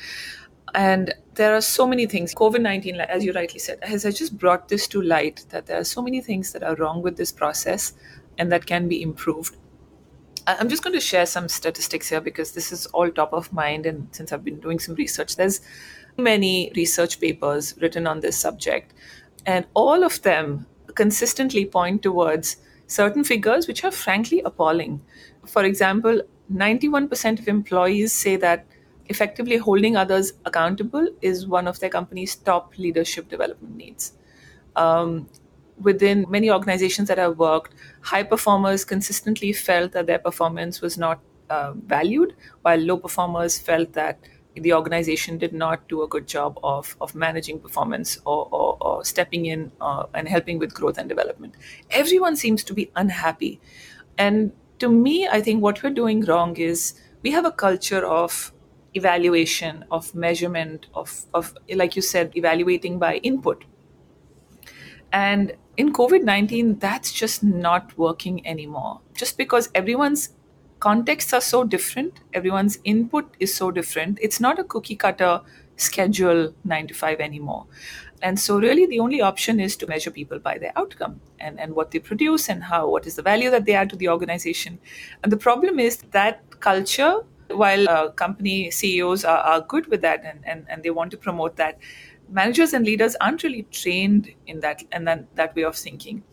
And 0.73 1.13
there 1.35 1.55
are 1.55 1.61
so 1.61 1.87
many 1.87 2.05
things. 2.05 2.33
COVID 2.35 2.61
19, 2.61 2.99
as 2.99 3.23
you 3.23 3.31
rightly 3.33 3.59
said, 3.59 3.79
has 3.83 4.03
just 4.03 4.37
brought 4.37 4.67
this 4.67 4.87
to 4.89 5.01
light 5.01 5.45
that 5.49 5.65
there 5.65 5.79
are 5.79 5.83
so 5.83 6.01
many 6.01 6.21
things 6.21 6.51
that 6.53 6.63
are 6.63 6.75
wrong 6.75 7.01
with 7.01 7.17
this 7.17 7.31
process 7.31 7.93
and 8.37 8.51
that 8.51 8.65
can 8.65 8.87
be 8.87 9.01
improved. 9.01 9.55
I'm 10.45 10.69
just 10.69 10.83
going 10.83 10.93
to 10.93 11.01
share 11.01 11.25
some 11.25 11.49
statistics 11.49 12.09
here 12.09 12.21
because 12.21 12.53
this 12.53 12.71
is 12.71 12.85
all 12.87 13.09
top 13.09 13.33
of 13.33 13.51
mind. 13.51 13.85
And 13.85 14.07
since 14.11 14.31
I've 14.31 14.45
been 14.45 14.59
doing 14.59 14.79
some 14.79 14.95
research, 14.95 15.35
there's 15.35 15.59
many 16.17 16.71
research 16.75 17.19
papers 17.19 17.75
written 17.81 18.07
on 18.07 18.21
this 18.21 18.37
subject. 18.37 18.93
And 19.45 19.65
all 19.73 20.03
of 20.03 20.21
them 20.21 20.65
consistently 20.95 21.65
point 21.65 22.01
towards 22.01 22.57
certain 22.87 23.23
figures 23.23 23.67
which 23.67 23.83
are 23.83 23.91
frankly 23.91 24.41
appalling. 24.45 25.01
For 25.45 25.63
example, 25.63 26.21
91% 26.51 27.39
of 27.39 27.47
employees 27.47 28.13
say 28.13 28.37
that 28.37 28.65
effectively 29.09 29.57
holding 29.57 29.95
others 29.95 30.33
accountable 30.45 31.07
is 31.21 31.47
one 31.47 31.67
of 31.67 31.79
their 31.79 31.89
company's 31.89 32.35
top 32.35 32.77
leadership 32.77 33.29
development 33.29 33.75
needs. 33.75 34.13
Um, 34.75 35.29
within 35.81 36.25
many 36.29 36.49
organizations 36.51 37.07
that 37.07 37.19
I've 37.19 37.37
worked, 37.37 37.73
high 38.01 38.23
performers 38.23 38.83
consistently 38.85 39.53
felt 39.53 39.91
that 39.91 40.07
their 40.07 40.19
performance 40.19 40.81
was 40.81 40.97
not 40.97 41.19
uh, 41.49 41.73
valued, 41.73 42.35
while 42.61 42.79
low 42.79 42.97
performers 42.97 43.57
felt 43.59 43.93
that 43.93 44.19
the 44.55 44.73
organization 44.73 45.37
did 45.37 45.53
not 45.53 45.87
do 45.87 46.01
a 46.01 46.07
good 46.07 46.27
job 46.27 46.57
of, 46.63 46.95
of 46.99 47.13
managing 47.13 47.59
performance 47.59 48.17
or, 48.25 48.47
or, 48.51 48.77
or 48.81 49.05
stepping 49.05 49.45
in 49.45 49.71
uh, 49.81 50.03
and 50.13 50.27
helping 50.27 50.57
with 50.57 50.73
growth 50.73 50.97
and 50.97 51.07
development. 51.07 51.53
Everyone 51.91 52.35
seems 52.35 52.63
to 52.63 52.73
be 52.73 52.91
unhappy. 52.95 53.61
And 54.17 54.51
to 54.79 54.89
me, 54.89 55.27
I 55.27 55.41
think 55.41 55.61
what 55.61 55.83
we're 55.83 55.91
doing 55.91 56.21
wrong 56.21 56.57
is 56.57 56.99
we 57.21 57.31
have 57.31 57.45
a 57.45 57.51
culture 57.51 58.05
of 58.05 58.51
evaluation, 58.97 59.85
of 59.91 60.13
measurement, 60.13 60.87
of, 60.93 61.25
of 61.33 61.53
like 61.73 61.95
you 61.95 62.01
said, 62.01 62.35
evaluating 62.35 62.99
by 62.99 63.15
input. 63.17 63.63
And 65.11 65.53
in 65.77 65.93
COVID 65.93 66.23
19, 66.23 66.79
that's 66.79 67.11
just 67.11 67.43
not 67.43 67.97
working 67.97 68.45
anymore. 68.45 69.01
Just 69.13 69.37
because 69.37 69.69
everyone's 69.73 70.29
contexts 70.79 71.33
are 71.33 71.41
so 71.41 71.63
different, 71.63 72.19
everyone's 72.33 72.79
input 72.83 73.33
is 73.39 73.55
so 73.55 73.71
different, 73.71 74.19
it's 74.21 74.39
not 74.39 74.59
a 74.59 74.63
cookie 74.63 74.95
cutter 74.95 75.41
schedule 75.77 76.53
nine 76.63 76.87
to 76.87 76.93
five 76.93 77.19
anymore. 77.19 77.65
And 78.21 78.39
so 78.39 78.59
really 78.59 78.85
the 78.87 78.99
only 78.99 79.21
option 79.21 79.59
is 79.59 79.75
to 79.77 79.87
measure 79.87 80.09
people 80.09 80.39
by 80.39 80.57
their 80.57 80.71
outcome 80.75 81.21
and, 81.39 81.59
and 81.59 81.75
what 81.75 81.91
they 81.91 81.99
produce 81.99 82.49
and 82.49 82.63
how 82.63 82.89
what 82.89 83.05
is 83.05 83.15
the 83.15 83.21
value 83.21 83.51
that 83.51 83.65
they 83.65 83.73
add 83.73 83.91
to 83.91 83.95
the 83.95 84.09
organization. 84.09 84.79
And 85.23 85.31
the 85.31 85.37
problem 85.37 85.79
is 85.79 85.97
that 86.11 86.59
culture 86.59 87.21
while 87.51 87.89
uh, 87.89 88.09
company 88.11 88.71
CEOs 88.71 89.25
are, 89.25 89.39
are 89.39 89.61
good 89.61 89.87
with 89.87 90.01
that 90.01 90.23
and, 90.23 90.39
and, 90.43 90.65
and 90.69 90.83
they 90.83 90.89
want 90.89 91.11
to 91.11 91.17
promote 91.17 91.55
that, 91.57 91.79
managers 92.29 92.73
and 92.73 92.85
leaders 92.85 93.15
aren't 93.21 93.43
really 93.43 93.63
trained 93.71 94.33
in 94.47 94.59
that 94.59 94.83
and 94.91 95.07
that, 95.07 95.35
that 95.35 95.55
way 95.55 95.63
of 95.63 95.75
thinking. 95.75 96.23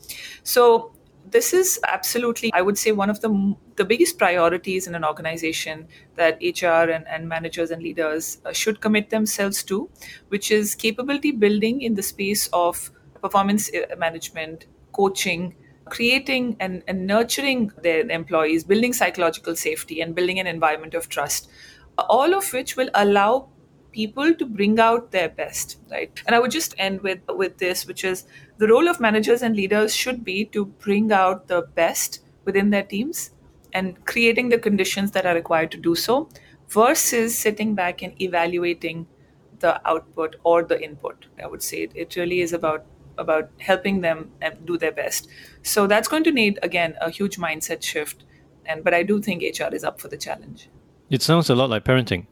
So 0.43 0.93
this 1.31 1.55
is 1.55 1.81
absolutely, 1.87 2.53
I 2.53 2.63
would 2.63 2.77
say, 2.79 2.93
one 2.93 3.11
of 3.11 3.21
the, 3.21 3.57
the 3.77 3.85
biggest 3.85 4.19
priorities 4.19 4.87
in 4.87 4.95
an 4.95 5.05
organization 5.05 5.89
that 6.17 6.39
HR 6.43 6.91
and, 6.91 7.07
and 7.09 7.29
managers 7.29 7.71
and 7.71 7.83
leaders 7.83 8.39
uh, 8.45 8.53
should 8.53 8.81
commit 8.81 9.11
themselves 9.11 9.63
to, 9.65 9.89
which 10.29 10.51
is 10.51 10.75
capability 10.75 11.33
building 11.33 11.81
in 11.81 11.95
the 11.95 12.03
space 12.03 12.49
of 12.53 12.91
performance 13.23 13.71
uh, 13.75 13.97
management, 13.97 14.67
coaching, 14.93 15.55
creating 15.87 16.57
and, 16.61 16.83
and 16.89 17.07
nurturing 17.07 17.71
their 17.83 18.09
employees, 18.11 18.65
building 18.65 18.93
psychological 18.93 19.55
safety, 19.57 20.01
and 20.01 20.15
building 20.15 20.39
an 20.41 20.47
environment 20.47 20.95
of 20.95 21.09
trust, 21.09 21.49
all 21.99 22.35
of 22.35 22.53
which 22.53 22.77
will 22.77 22.91
allow 22.95 23.49
people 23.93 24.35
to 24.35 24.45
bring 24.45 24.81
out 24.81 25.13
their 25.13 25.29
best 25.29 25.79
right? 25.91 26.21
And 26.27 26.35
i 26.35 26.41
would 26.41 26.51
just 26.51 26.75
end 26.79 27.01
with 27.03 27.21
with 27.29 27.59
this 27.59 27.87
which 27.87 28.03
is 28.03 28.25
the 28.59 28.67
role 28.67 28.89
of 28.89 28.99
managers 28.99 29.41
and 29.43 29.55
leaders 29.55 29.95
should 29.95 30.25
be 30.25 30.45
to 30.47 30.65
bring 30.67 31.13
out 31.13 31.47
the 31.47 31.63
best 31.77 32.21
within 32.45 32.71
their 32.71 32.83
teams 32.83 33.31
and 33.73 34.05
creating 34.05 34.49
the 34.49 34.59
conditions 34.59 35.13
that 35.13 35.27
are 35.27 35.35
required 35.35 35.71
to 35.73 35.77
do 35.79 35.95
so 35.95 36.29
versus 36.69 37.39
sitting 37.39 37.75
back 37.77 38.03
and 38.03 38.21
evaluating 38.21 39.07
the 39.61 39.81
output 39.89 40.37
or 40.45 40.63
the 40.65 40.83
input. 40.83 41.27
I 41.43 41.47
would 41.47 41.63
say 41.63 41.83
it, 41.83 41.93
it 41.95 42.17
really 42.17 42.41
is 42.41 42.53
about 42.53 42.85
about 43.19 43.51
helping 43.59 44.01
them 44.01 44.31
do 44.65 44.77
their 44.77 44.93
best. 44.93 45.29
So 45.63 45.87
that's 45.87 46.09
going 46.09 46.25
to 46.25 46.33
need 46.33 46.59
again 46.63 46.95
a 47.01 47.11
huge 47.11 47.37
mindset 47.37 47.83
shift. 47.83 48.25
And 48.67 48.83
but 48.83 48.95
I 48.95 49.03
do 49.03 49.21
think 49.21 49.43
HR 49.43 49.75
is 49.75 49.85
up 49.85 50.01
for 50.01 50.09
the 50.09 50.17
challenge. 50.17 50.69
It 51.11 51.23
sounds 51.23 51.51
a 51.51 51.55
lot 51.55 51.71
like 51.71 51.85
parenting. 51.85 52.27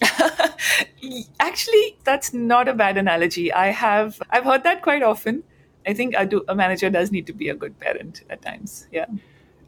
Actually, 1.40 1.98
that's 2.04 2.32
not 2.32 2.68
a 2.68 2.74
bad 2.74 2.96
analogy. 2.96 3.52
I 3.52 3.68
have 3.68 4.20
I've 4.30 4.44
heard 4.44 4.64
that 4.64 4.82
quite 4.82 5.02
often. 5.02 5.44
I 5.86 5.94
think 5.94 6.16
I 6.16 6.24
do, 6.24 6.44
a 6.48 6.54
manager 6.54 6.90
does 6.90 7.10
need 7.10 7.26
to 7.26 7.32
be 7.32 7.48
a 7.48 7.54
good 7.54 7.78
parent 7.80 8.22
at 8.30 8.40
times. 8.42 8.86
Yeah. 8.92 9.06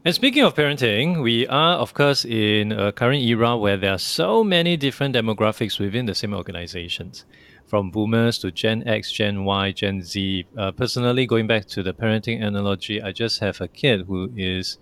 And 0.05 0.13
speaking 0.13 0.43
of 0.43 0.53
parenting, 0.53 1.23
we 1.23 1.47
are, 1.47 1.77
of 1.77 1.93
course, 1.93 2.25
in 2.25 2.71
a 2.71 2.91
current 2.91 3.23
era 3.23 3.57
where 3.57 3.75
there 3.75 3.91
are 3.91 3.97
so 3.97 4.43
many 4.43 4.77
different 4.77 5.15
demographics 5.15 5.79
within 5.79 6.05
the 6.05 6.13
same 6.13 6.33
organizations 6.33 7.25
from 7.67 7.91
boomers 7.91 8.37
to 8.39 8.51
Gen 8.51 8.87
X, 8.87 9.11
Gen 9.11 9.43
Y, 9.43 9.71
Gen 9.71 10.01
Z. 10.01 10.45
Uh, 10.57 10.71
personally, 10.71 11.25
going 11.25 11.47
back 11.47 11.65
to 11.67 11.83
the 11.83 11.93
parenting 11.93 12.43
analogy, 12.43 13.01
I 13.01 13.11
just 13.11 13.39
have 13.39 13.59
a 13.61 13.67
kid 13.67 14.05
who 14.07 14.31
is, 14.35 14.77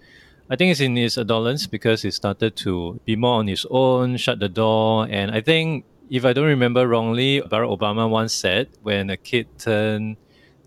I 0.50 0.56
think, 0.56 0.72
is 0.72 0.82
in 0.82 0.96
his 0.96 1.17
adolescence 1.17 1.67
because 1.67 2.02
he 2.02 2.12
started 2.12 2.56
to 2.58 3.00
be 3.06 3.15
more 3.15 3.39
on 3.39 3.48
his 3.48 3.65
own, 3.69 4.17
shut 4.17 4.39
the 4.39 4.50
door, 4.50 5.08
and 5.10 5.32
I 5.32 5.41
think. 5.41 5.86
If 6.10 6.26
I 6.26 6.34
don't 6.34 6.46
remember 6.46 6.88
wrongly, 6.88 7.41
Barack 7.41 7.76
Obama 7.80 8.08
once 8.08 8.34
said 8.34 8.67
when 8.84 9.10
a 9.10 9.17
kid 9.17 9.48
turned 9.58 10.17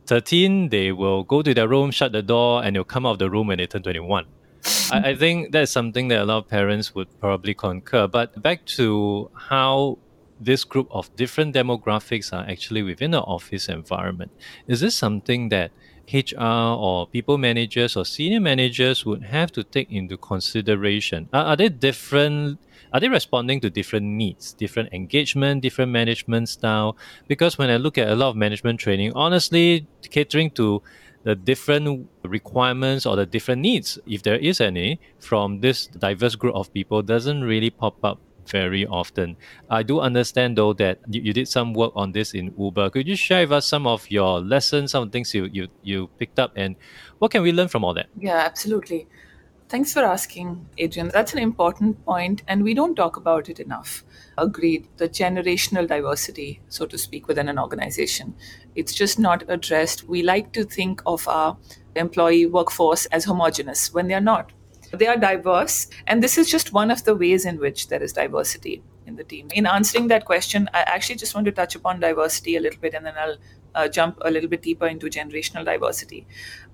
13, 0.07 0.71
they 0.71 0.91
will 0.93 1.23
go 1.23 1.43
to 1.43 1.53
their 1.55 1.69
room, 1.69 1.91
shut 1.91 2.11
the 2.13 2.23
door, 2.23 2.65
and 2.65 2.75
they'll 2.75 2.85
come 2.85 3.07
out 3.07 3.13
of 3.13 3.19
the 3.19 3.31
room 3.31 3.49
when 3.49 3.59
they 3.59 3.67
turn 3.67 3.83
21. 3.83 4.25
I, 4.91 5.11
I, 5.11 5.15
think 5.15 5.53
that's 5.53 5.71
something 5.71 6.09
that 6.09 6.21
a 6.21 6.25
lot 6.25 6.39
of 6.39 6.49
parents 6.49 6.95
would 6.95 7.09
probably 7.21 7.55
concur. 7.55 8.09
But 8.09 8.41
back 8.43 8.65
to 8.77 9.31
how 9.35 9.99
this 10.41 10.65
group 10.65 10.89
of 10.91 11.15
different 11.17 11.55
demographics 11.55 12.33
are 12.33 12.49
actually 12.49 12.83
within 12.83 13.13
the 13.13 13.21
office 13.21 13.69
environment. 13.69 14.31
Is 14.67 14.81
this 14.81 14.95
something 14.95 15.49
that 15.51 15.71
HR 16.13 16.77
or 16.79 17.07
people 17.07 17.39
managers 17.39 17.97
or 17.97 18.05
senior 18.05 18.41
managers 18.41 19.05
would 19.05 19.25
have 19.25 19.51
to 19.53 19.65
take 19.65 19.91
into 19.91 20.17
consideration? 20.17 21.29
Are, 21.33 21.45
are 21.47 21.57
they 21.57 21.69
different? 21.69 22.59
Are 22.93 23.01
they 23.01 23.09
responding 23.09 23.61
to 23.61 23.71
different 23.71 24.07
needs, 24.07 24.53
different 24.53 24.93
engagement, 24.93 25.63
different 25.63 25.91
management 25.91 26.49
style? 26.49 26.97
Because 27.27 27.59
when 27.59 27.69
I 27.69 27.77
look 27.77 27.99
at 27.99 28.09
a 28.09 28.15
lot 28.15 28.31
of 28.31 28.37
management 28.37 28.79
training, 28.81 29.13
honestly, 29.15 29.87
catering 30.11 30.51
to 30.53 30.83
the 31.25 31.35
different 31.35 32.09
requirements 32.23 33.05
or 33.05 33.17
the 33.17 33.27
different 33.27 33.61
needs, 33.61 33.99
if 34.07 34.23
there 34.23 34.37
is 34.37 34.61
any, 34.61 35.01
from 35.19 35.61
this 35.61 35.89
diverse 35.89 36.37
group 36.37 36.55
of 36.55 36.73
people 36.73 37.03
doesn't 37.03 37.43
really 37.43 37.71
pop 37.71 38.03
up 38.05 38.21
very 38.49 38.87
often. 38.87 39.37
I 39.69 39.83
do 39.83 40.01
understand 40.01 40.57
though 40.57 40.73
that 40.75 41.01
you, 41.09 41.23
you 41.23 41.33
did 41.33 41.49
some 41.49 41.75
work 41.75 41.93
on 41.95 42.13
this 42.13 42.35
in 42.35 42.55
Uber. 42.59 42.91
Could 42.91 43.09
you 43.09 43.17
share 43.17 43.43
with 43.43 43.53
us 43.53 43.67
some 43.67 43.87
of 43.87 44.11
your 44.11 44.41
lessons, 44.41 44.93
some 44.93 45.11
things 45.11 45.35
you, 45.35 45.45
you, 45.53 45.69
you 45.83 46.09
picked 46.19 46.39
up, 46.39 46.53
and 46.57 46.77
what 47.19 47.31
can 47.31 47.43
we 47.43 47.53
learn 47.53 47.69
from 47.69 47.85
all 47.85 47.95
that? 47.95 48.07
Yeah, 48.19 48.37
absolutely. 48.37 49.07
Thanks 49.69 49.93
for 49.93 50.05
asking, 50.05 50.69
Adrian. 50.79 51.09
That's 51.13 51.33
an 51.33 51.41
important 51.41 52.05
point, 52.05 52.43
and 52.47 52.63
we 52.63 52.73
don't 52.73 52.95
talk 52.95 53.17
about 53.17 53.49
it 53.49 53.59
enough. 53.59 54.05
Agreed. 54.39 54.87
The 54.97 55.09
generational 55.09 55.89
diversity, 55.89 56.61
so 56.69 56.87
to 56.87 56.97
speak, 56.97 57.27
within 57.27 57.49
an 57.49 57.59
organization. 57.59 58.37
It's 58.77 58.95
just 58.95 59.19
not 59.19 59.43
addressed. 59.49 60.05
We 60.09 60.23
like 60.23 60.53
to 60.53 60.63
think 60.63 61.03
of 61.05 61.27
our 61.27 61.57
employee 61.97 62.47
workforce 62.47 63.07
as 63.07 63.25
homogenous 63.25 63.93
when 63.93 64.07
they're 64.07 64.21
not. 64.21 64.53
They 64.97 65.07
are 65.07 65.17
diverse, 65.17 65.89
and 66.07 66.23
this 66.23 66.39
is 66.39 66.51
just 66.51 66.73
one 66.73 66.91
of 66.91 67.05
the 67.05 67.15
ways 67.15 67.47
in 67.47 67.59
which 67.59 67.89
there 67.89 68.03
is 68.03 68.13
diversity 68.13 68.83
in 69.07 69.17
the 69.17 69.25
team. 69.25 69.49
In 69.55 69.67
answering 69.67 70.09
that 70.09 70.25
question, 70.25 70.69
I 70.75 70.81
actually 70.81 71.17
just 71.17 71.35
want 71.35 71.45
to 71.47 71.53
touch 71.53 71.75
upon 71.75 72.01
diversity 72.01 72.57
a 72.57 72.61
little 72.61 72.81
bit, 72.81 72.95
and 72.95 73.07
then 73.07 73.15
I'll 73.17 73.37
uh, 73.77 73.89
jump 73.89 74.19
a 74.23 74.31
little 74.31 74.49
bit 74.49 74.63
deeper 74.63 74.87
into 74.87 75.07
generational 75.07 75.65
diversity. 75.65 76.27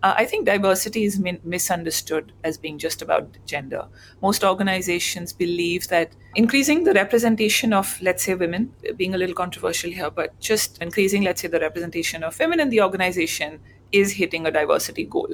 Uh, 0.02 0.14
I 0.16 0.24
think 0.24 0.46
diversity 0.46 1.04
is 1.04 1.18
min- 1.18 1.40
misunderstood 1.44 2.32
as 2.44 2.56
being 2.56 2.78
just 2.78 3.02
about 3.02 3.36
gender. 3.44 3.86
Most 4.22 4.44
organizations 4.44 5.32
believe 5.32 5.88
that 5.88 6.12
increasing 6.36 6.84
the 6.84 6.94
representation 6.94 7.72
of, 7.72 8.00
let's 8.00 8.24
say, 8.24 8.34
women, 8.34 8.72
being 8.96 9.14
a 9.14 9.18
little 9.18 9.34
controversial 9.34 9.90
here, 9.90 10.10
but 10.10 10.38
just 10.40 10.80
increasing, 10.80 11.22
let's 11.22 11.42
say, 11.42 11.48
the 11.48 11.60
representation 11.60 12.22
of 12.22 12.38
women 12.38 12.60
in 12.60 12.70
the 12.70 12.80
organization 12.80 13.60
is 13.90 14.12
hitting 14.12 14.46
a 14.46 14.50
diversity 14.50 15.04
goal. 15.04 15.28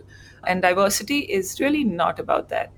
And 0.46 0.62
diversity 0.62 1.20
is 1.20 1.60
really 1.60 1.84
not 1.84 2.18
about 2.18 2.48
that. 2.48 2.72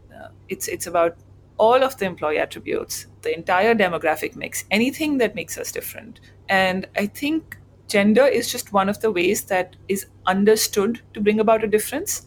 It's 0.49 0.69
it's 0.69 0.87
about 0.87 1.17
all 1.59 1.83
of 1.85 1.97
the 1.99 2.07
employee 2.07 2.39
attributes, 2.39 3.07
the 3.23 3.37
entire 3.37 3.75
demographic 3.75 4.35
mix, 4.35 4.65
anything 4.71 5.19
that 5.19 5.35
makes 5.35 5.59
us 5.59 5.71
different. 5.71 6.21
And 6.49 6.87
I 6.97 7.07
think 7.07 7.59
gender 7.87 8.25
is 8.27 8.51
just 8.51 8.73
one 8.73 8.89
of 8.89 9.01
the 9.01 9.11
ways 9.11 9.45
that 9.45 9.77
is 9.89 10.07
understood 10.27 11.03
to 11.13 11.21
bring 11.21 11.39
about 11.39 11.63
a 11.63 11.69
difference. 11.69 12.27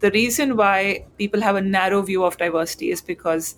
The 0.00 0.10
reason 0.10 0.56
why 0.56 1.06
people 1.16 1.40
have 1.42 1.54
a 1.54 1.60
narrow 1.60 2.02
view 2.02 2.24
of 2.24 2.36
diversity 2.38 2.90
is 2.90 3.00
because 3.00 3.56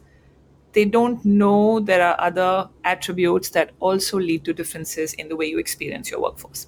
they 0.73 0.85
don't 0.85 1.25
know 1.25 1.81
there 1.81 2.03
are 2.03 2.21
other 2.21 2.69
attributes 2.85 3.51
that 3.51 3.71
also 3.81 4.19
lead 4.19 4.45
to 4.45 4.53
differences 4.53 5.15
in 5.15 5.29
the 5.29 5.37
way 5.37 5.47
you 5.47 5.59
experience 5.59 6.11
your 6.11 6.21
workforce. 6.21 6.67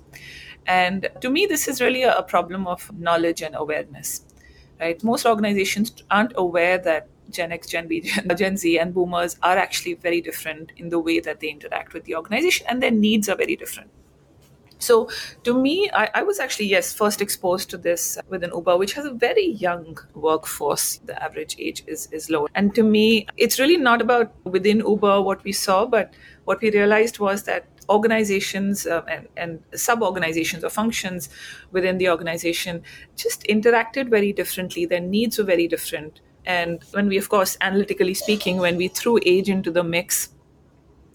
And 0.67 1.09
to 1.21 1.31
me, 1.31 1.47
this 1.47 1.69
is 1.69 1.81
really 1.81 2.03
a 2.03 2.23
problem 2.23 2.67
of 2.67 2.91
knowledge 2.99 3.43
and 3.43 3.55
awareness. 3.55 4.26
Right? 4.81 5.03
Most 5.03 5.27
organizations 5.27 5.93
aren't 6.11 6.33
aware 6.37 6.79
that 6.79 7.09
Gen 7.31 7.53
X, 7.53 7.67
Gen 7.69 7.89
B, 7.89 8.01
Gen 8.37 8.57
Z, 8.57 8.79
and 8.79 8.95
boomers 8.95 9.37
are 9.43 9.57
actually 9.57 9.95
very 9.95 10.21
different 10.21 10.73
in 10.77 10.91
the 10.91 10.99
way 10.99 11.21
that 11.21 11.41
they 11.41 11.49
interact 11.49 11.93
with 11.93 12.05
the 12.05 12.15
organization, 12.15 12.67
and 12.69 12.83
their 12.83 12.91
needs 12.91 13.29
are 13.29 13.37
very 13.37 13.57
different. 13.57 13.91
So, 14.79 15.09
to 15.45 15.59
me, 15.59 15.91
I, 15.93 16.11
I, 16.17 16.23
was 16.23 16.39
actually, 16.39 16.67
yes, 16.67 16.93
first 16.93 17.23
exposed 17.23 17.71
to 17.71 17.79
this 17.79 18.19
within 18.29 18.51
Uber, 18.55 18.77
which 18.77 18.93
has 18.93 19.07
a 19.07 19.11
very 19.11 19.47
young 19.47 19.99
workforce. 20.15 20.99
The 20.99 21.21
average 21.23 21.57
age 21.59 21.83
is, 21.87 22.09
is 22.13 22.29
low. 22.29 22.47
And 22.55 22.75
to 22.75 22.83
me, 22.83 23.27
it's 23.39 23.59
really 23.59 23.79
not 23.79 24.03
about 24.03 24.35
within 24.45 24.79
Uber 24.81 25.23
what 25.23 25.43
we 25.45 25.53
saw, 25.53 25.87
but 25.87 26.13
what 26.45 26.61
we 26.61 26.71
realized 26.71 27.19
was 27.19 27.45
that 27.45 27.67
organizations 27.89 28.87
uh, 28.87 29.03
and, 29.09 29.29
and 29.37 29.63
sub 29.75 30.03
organizations 30.03 30.65
or 30.65 30.71
functions 30.71 31.29
within 31.73 31.99
the 31.99 32.09
organization 32.09 32.83
just 33.17 33.43
interacted 33.45 34.09
very 34.09 34.33
differently. 34.33 34.87
Their 34.87 35.01
needs 35.01 35.39
were 35.39 35.45
very 35.45 35.69
different. 35.69 36.21
And 36.45 36.83
when 36.93 37.09
we, 37.09 37.19
of 37.19 37.29
course, 37.29 37.57
analytically 37.61 38.15
speaking, 38.15 38.59
when 38.59 38.77
we 38.77 38.89
threw 38.89 39.19
age 39.27 39.49
into 39.49 39.71
the 39.71 39.83
mix, 39.83 40.31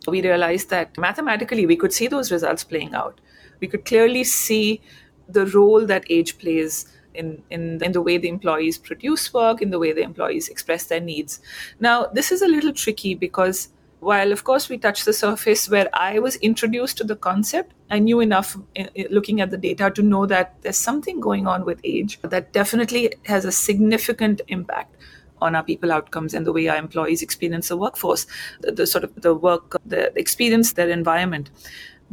we 0.07 0.21
realized 0.21 0.69
that 0.69 0.97
mathematically 0.97 1.65
we 1.65 1.75
could 1.75 1.93
see 1.93 2.07
those 2.07 2.31
results 2.31 2.63
playing 2.63 2.93
out. 2.93 3.21
We 3.59 3.67
could 3.67 3.85
clearly 3.85 4.23
see 4.23 4.81
the 5.29 5.45
role 5.47 5.85
that 5.85 6.03
age 6.09 6.37
plays 6.37 6.85
in, 7.13 7.43
in, 7.49 7.81
in 7.83 7.91
the 7.91 8.01
way 8.01 8.17
the 8.17 8.29
employees 8.29 8.77
produce 8.77 9.33
work, 9.33 9.61
in 9.61 9.69
the 9.69 9.79
way 9.79 9.93
the 9.93 10.01
employees 10.01 10.49
express 10.49 10.85
their 10.85 10.99
needs. 10.99 11.39
Now, 11.79 12.07
this 12.07 12.31
is 12.31 12.41
a 12.41 12.47
little 12.47 12.73
tricky 12.73 13.15
because 13.15 13.69
while 14.01 14.31
of 14.31 14.43
course 14.43 14.67
we 14.67 14.77
touched 14.77 15.05
the 15.05 15.13
surface 15.13 15.69
where 15.69 15.89
i 15.93 16.19
was 16.19 16.35
introduced 16.37 16.97
to 16.97 17.03
the 17.03 17.15
concept 17.15 17.73
i 17.89 17.99
knew 17.99 18.19
enough 18.19 18.57
in, 18.75 18.89
in 18.95 19.07
looking 19.11 19.41
at 19.41 19.51
the 19.51 19.57
data 19.57 19.91
to 19.91 20.01
know 20.01 20.25
that 20.25 20.55
there's 20.61 20.77
something 20.77 21.19
going 21.19 21.47
on 21.47 21.65
with 21.65 21.79
age 21.83 22.19
that 22.21 22.51
definitely 22.51 23.13
has 23.25 23.45
a 23.45 23.51
significant 23.51 24.41
impact 24.47 24.95
on 25.41 25.55
our 25.55 25.63
people 25.63 25.91
outcomes 25.91 26.33
and 26.33 26.45
the 26.45 26.53
way 26.53 26.67
our 26.67 26.77
employees 26.77 27.21
experience 27.21 27.67
the 27.67 27.77
workforce 27.77 28.27
the, 28.61 28.71
the 28.71 28.87
sort 28.87 29.03
of 29.03 29.13
the 29.21 29.33
work 29.33 29.77
the 29.85 30.17
experience 30.17 30.73
their 30.73 30.89
environment. 30.89 31.49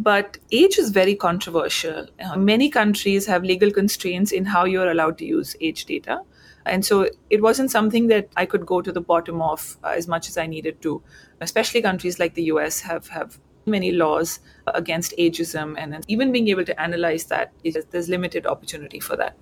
But 0.01 0.39
age 0.53 0.79
is 0.79 0.91
very 0.91 1.17
controversial. 1.17 2.07
Uh, 2.21 2.37
many 2.37 2.71
countries 2.71 3.27
have 3.27 3.43
legal 3.43 3.73
constraints 3.73 4.31
in 4.31 4.45
how 4.45 4.65
you're 4.65 4.89
allowed 4.89 5.19
to 5.19 5.25
use 5.25 5.57
age 5.61 5.87
data 5.87 6.21
and 6.69 6.85
so 6.85 7.09
it 7.31 7.43
wasn't 7.43 7.71
something 7.71 8.09
that 8.09 8.29
I 8.37 8.47
could 8.47 8.67
go 8.67 8.81
to 8.81 8.93
the 8.93 9.01
bottom 9.01 9.43
of 9.43 9.77
uh, 9.85 9.95
as 9.97 10.09
much 10.09 10.29
as 10.29 10.37
I 10.37 10.47
needed 10.47 10.81
to. 10.83 11.03
Especially 11.41 11.83
countries 11.83 12.19
like 12.19 12.35
the 12.35 12.45
US 12.45 12.81
have, 12.81 13.09
have 13.09 13.39
many 13.67 13.93
laws 13.93 14.41
against 14.67 15.15
ageism, 15.19 15.75
and 15.79 16.05
even 16.09 16.33
being 16.33 16.49
able 16.49 16.65
to 16.65 16.81
analyze 16.81 17.25
that, 17.27 17.53
there's 17.91 18.09
limited 18.09 18.47
opportunity 18.47 19.01
for 19.01 19.17
that. 19.17 19.37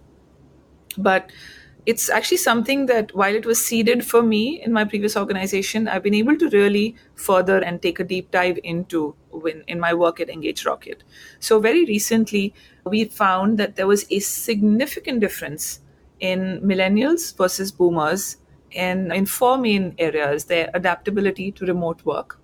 But 0.99 1.31
it's 1.87 2.11
actually 2.11 2.39
something 2.39 2.87
that 2.87 3.15
while 3.15 3.35
it 3.35 3.47
was 3.47 3.65
seeded 3.65 4.05
for 4.05 4.21
me 4.21 4.61
in 4.61 4.73
my 4.73 4.85
previous 4.85 5.17
organization, 5.17 5.87
I've 5.87 6.03
been 6.03 6.15
able 6.15 6.37
to 6.37 6.49
really 6.49 6.97
further 7.15 7.59
and 7.59 7.81
take 7.81 8.01
a 8.01 8.05
deep 8.05 8.33
dive 8.33 8.59
into 8.65 9.15
when, 9.31 9.63
in 9.69 9.79
my 9.79 9.95
work 9.95 10.19
at 10.19 10.29
EngageRocket. 10.29 11.03
So, 11.39 11.61
very 11.61 11.85
recently, 11.85 12.53
we 12.85 13.05
found 13.05 13.57
that 13.59 13.77
there 13.77 13.87
was 13.87 14.05
a 14.11 14.19
significant 14.19 15.21
difference 15.21 15.81
in 16.21 16.61
millennials 16.63 17.37
versus 17.37 17.73
boomers 17.73 18.39
in, 18.71 19.27
four 19.27 19.59
main 19.59 19.95
areas 19.99 20.45
their 20.47 20.71
adaptability 20.75 21.53
to 21.53 21.67
remote 21.67 22.05
work, 22.05 22.41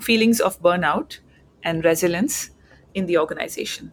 feelings 0.00 0.40
of 0.40 0.60
burnout, 0.62 1.18
and 1.62 1.84
resilience 1.84 2.50
in 2.94 3.06
the 3.06 3.18
organization. 3.18 3.92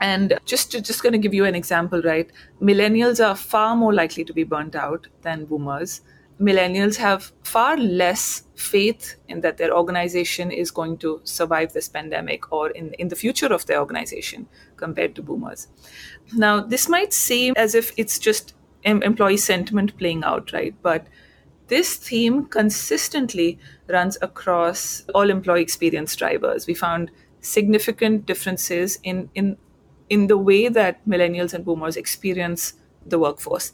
And 0.00 0.38
just 0.44 0.70
to, 0.72 0.80
just 0.80 1.02
going 1.02 1.12
to 1.12 1.18
give 1.18 1.34
you 1.34 1.44
an 1.44 1.54
example, 1.54 2.00
right? 2.02 2.30
Millennials 2.62 3.24
are 3.24 3.34
far 3.34 3.74
more 3.74 3.92
likely 3.92 4.24
to 4.24 4.32
be 4.32 4.44
burnt 4.44 4.76
out 4.76 5.08
than 5.22 5.44
boomers. 5.44 6.02
Millennials 6.40 6.96
have 6.96 7.32
far 7.42 7.76
less 7.76 8.44
faith 8.54 9.16
in 9.28 9.40
that 9.40 9.56
their 9.56 9.74
organization 9.74 10.50
is 10.50 10.70
going 10.70 10.98
to 10.98 11.20
survive 11.24 11.72
this 11.72 11.88
pandemic 11.88 12.52
or 12.52 12.70
in, 12.70 12.92
in 12.94 13.08
the 13.08 13.16
future 13.16 13.52
of 13.52 13.66
their 13.66 13.80
organization 13.80 14.48
compared 14.76 15.14
to 15.16 15.22
boomers. 15.22 15.68
Now, 16.32 16.60
this 16.60 16.88
might 16.88 17.12
seem 17.12 17.54
as 17.56 17.74
if 17.74 17.92
it's 17.96 18.18
just 18.18 18.54
employee 18.84 19.36
sentiment 19.36 19.96
playing 19.98 20.22
out, 20.24 20.52
right? 20.52 20.74
But 20.82 21.06
this 21.66 21.96
theme 21.96 22.46
consistently 22.46 23.58
runs 23.88 24.16
across 24.22 25.04
all 25.14 25.30
employee 25.30 25.62
experience 25.62 26.14
drivers. 26.16 26.66
We 26.66 26.74
found 26.74 27.10
significant 27.40 28.26
differences 28.26 28.98
in, 29.02 29.30
in 29.34 29.56
in 30.08 30.26
the 30.26 30.38
way 30.38 30.68
that 30.68 31.06
millennials 31.06 31.54
and 31.54 31.64
boomers 31.64 31.96
experience 31.96 32.74
the 33.06 33.18
workforce. 33.18 33.72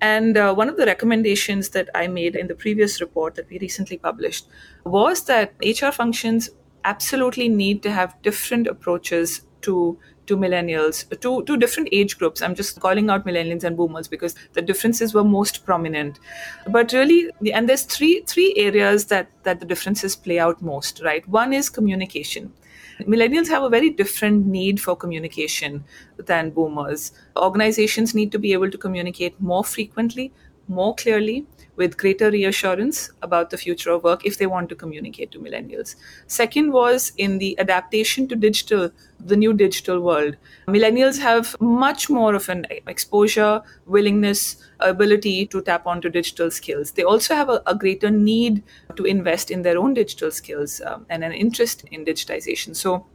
And 0.00 0.36
uh, 0.36 0.54
one 0.54 0.68
of 0.68 0.76
the 0.76 0.86
recommendations 0.86 1.70
that 1.70 1.88
I 1.94 2.06
made 2.06 2.36
in 2.36 2.48
the 2.48 2.54
previous 2.54 3.00
report 3.00 3.34
that 3.36 3.48
we 3.48 3.58
recently 3.58 3.98
published 3.98 4.46
was 4.84 5.24
that 5.24 5.54
HR 5.64 5.90
functions 5.90 6.50
absolutely 6.84 7.48
need 7.48 7.82
to 7.82 7.90
have 7.90 8.20
different 8.22 8.66
approaches 8.66 9.42
to 9.62 9.98
to 10.26 10.36
millennials 10.36 11.08
to 11.20 11.42
to 11.44 11.56
different 11.56 11.88
age 11.92 12.18
groups. 12.18 12.42
I'm 12.42 12.54
just 12.54 12.80
calling 12.80 13.10
out 13.10 13.26
millennials 13.26 13.64
and 13.64 13.76
boomers 13.76 14.08
because 14.08 14.34
the 14.52 14.62
differences 14.62 15.14
were 15.14 15.24
most 15.24 15.64
prominent. 15.64 16.20
But 16.68 16.92
really 16.92 17.30
and 17.52 17.68
there's 17.68 17.84
three 17.84 18.22
three 18.26 18.54
areas 18.56 19.06
that 19.06 19.30
that 19.42 19.60
the 19.60 19.66
differences 19.66 20.16
play 20.16 20.38
out 20.38 20.62
most 20.62 21.02
right? 21.02 21.26
One 21.28 21.52
is 21.52 21.70
communication. 21.70 22.52
Millennials 23.00 23.48
have 23.48 23.62
a 23.62 23.68
very 23.68 23.90
different 23.90 24.46
need 24.46 24.80
for 24.80 24.94
communication 24.94 25.84
than 26.18 26.50
boomers. 26.50 27.12
Organizations 27.36 28.14
need 28.14 28.30
to 28.32 28.38
be 28.38 28.52
able 28.52 28.70
to 28.70 28.78
communicate 28.78 29.40
more 29.40 29.64
frequently, 29.64 30.32
more 30.72 30.94
clearly, 30.94 31.46
with 31.76 31.96
greater 31.96 32.30
reassurance 32.30 33.10
about 33.22 33.50
the 33.50 33.56
future 33.56 33.90
of 33.90 34.04
work 34.04 34.26
if 34.26 34.36
they 34.38 34.46
want 34.46 34.68
to 34.68 34.74
communicate 34.74 35.30
to 35.30 35.38
millennials. 35.38 35.94
Second 36.26 36.72
was 36.72 37.12
in 37.16 37.38
the 37.38 37.58
adaptation 37.58 38.28
to 38.28 38.36
digital, 38.36 38.90
the 39.18 39.36
new 39.36 39.52
digital 39.54 40.00
world. 40.00 40.36
Millennials 40.68 41.18
have 41.18 41.56
much 41.60 42.10
more 42.10 42.34
of 42.34 42.48
an 42.48 42.66
exposure, 42.86 43.62
willingness, 43.86 44.56
ability 44.80 45.46
to 45.46 45.62
tap 45.62 45.86
onto 45.86 46.10
digital 46.10 46.50
skills. 46.50 46.92
They 46.92 47.04
also 47.04 47.34
have 47.34 47.48
a, 47.48 47.62
a 47.66 47.74
greater 47.74 48.10
need 48.10 48.62
to 48.96 49.04
invest 49.04 49.50
in 49.50 49.62
their 49.62 49.78
own 49.78 49.94
digital 49.94 50.30
skills 50.30 50.80
um, 50.84 51.06
and 51.08 51.24
an 51.24 51.32
interest 51.32 51.84
in 51.90 52.04
digitization. 52.04 52.76
So 52.76 53.06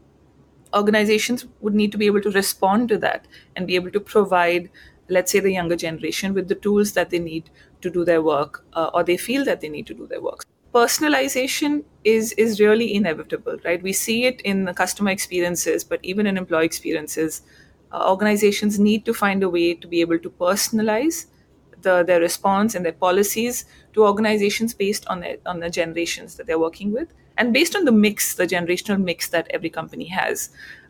organizations 0.73 1.45
would 1.61 1.73
need 1.73 1.91
to 1.91 1.97
be 1.97 2.07
able 2.07 2.21
to 2.21 2.31
respond 2.31 2.89
to 2.89 2.97
that 2.97 3.27
and 3.55 3.67
be 3.67 3.75
able 3.75 3.91
to 3.91 3.99
provide 3.99 4.69
let's 5.09 5.31
say 5.31 5.39
the 5.39 5.51
younger 5.51 5.75
generation 5.75 6.33
with 6.33 6.47
the 6.47 6.55
tools 6.55 6.93
that 6.93 7.09
they 7.09 7.19
need 7.19 7.49
to 7.81 7.89
do 7.89 8.03
their 8.05 8.21
work 8.21 8.65
uh, 8.73 8.89
or 8.93 9.03
they 9.03 9.17
feel 9.17 9.45
that 9.45 9.61
they 9.61 9.69
need 9.69 9.87
to 9.87 9.93
do 9.93 10.07
their 10.07 10.21
work. 10.21 10.45
Personalization 10.73 11.83
is 12.03 12.33
is 12.33 12.59
really 12.59 12.93
inevitable 12.93 13.57
right? 13.65 13.81
We 13.81 13.93
see 13.93 14.25
it 14.25 14.41
in 14.41 14.65
the 14.65 14.73
customer 14.73 15.11
experiences 15.11 15.83
but 15.83 15.99
even 16.03 16.27
in 16.27 16.37
employee 16.37 16.65
experiences 16.65 17.41
uh, 17.91 18.09
organizations 18.09 18.77
need 18.79 19.05
to 19.05 19.13
find 19.13 19.43
a 19.43 19.49
way 19.49 19.73
to 19.73 19.87
be 19.87 20.01
able 20.01 20.19
to 20.19 20.29
personalize 20.29 21.25
the, 21.81 22.03
their 22.03 22.19
response 22.19 22.75
and 22.75 22.83
their 22.85 22.93
policies 22.93 23.65
to 23.93 24.05
organizations 24.05 24.73
based 24.73 25.05
on 25.07 25.21
the, 25.21 25.39
on 25.45 25.59
the 25.59 25.69
generations 25.69 26.35
that 26.35 26.47
they're 26.47 26.59
working 26.59 26.91
with 26.91 27.07
and 27.37 27.53
based 27.53 27.75
on 27.75 27.85
the 27.85 27.91
mix 27.91 28.35
the 28.35 28.47
generational 28.47 29.01
mix 29.01 29.29
that 29.29 29.47
every 29.51 29.69
company 29.69 30.05
has. 30.05 30.49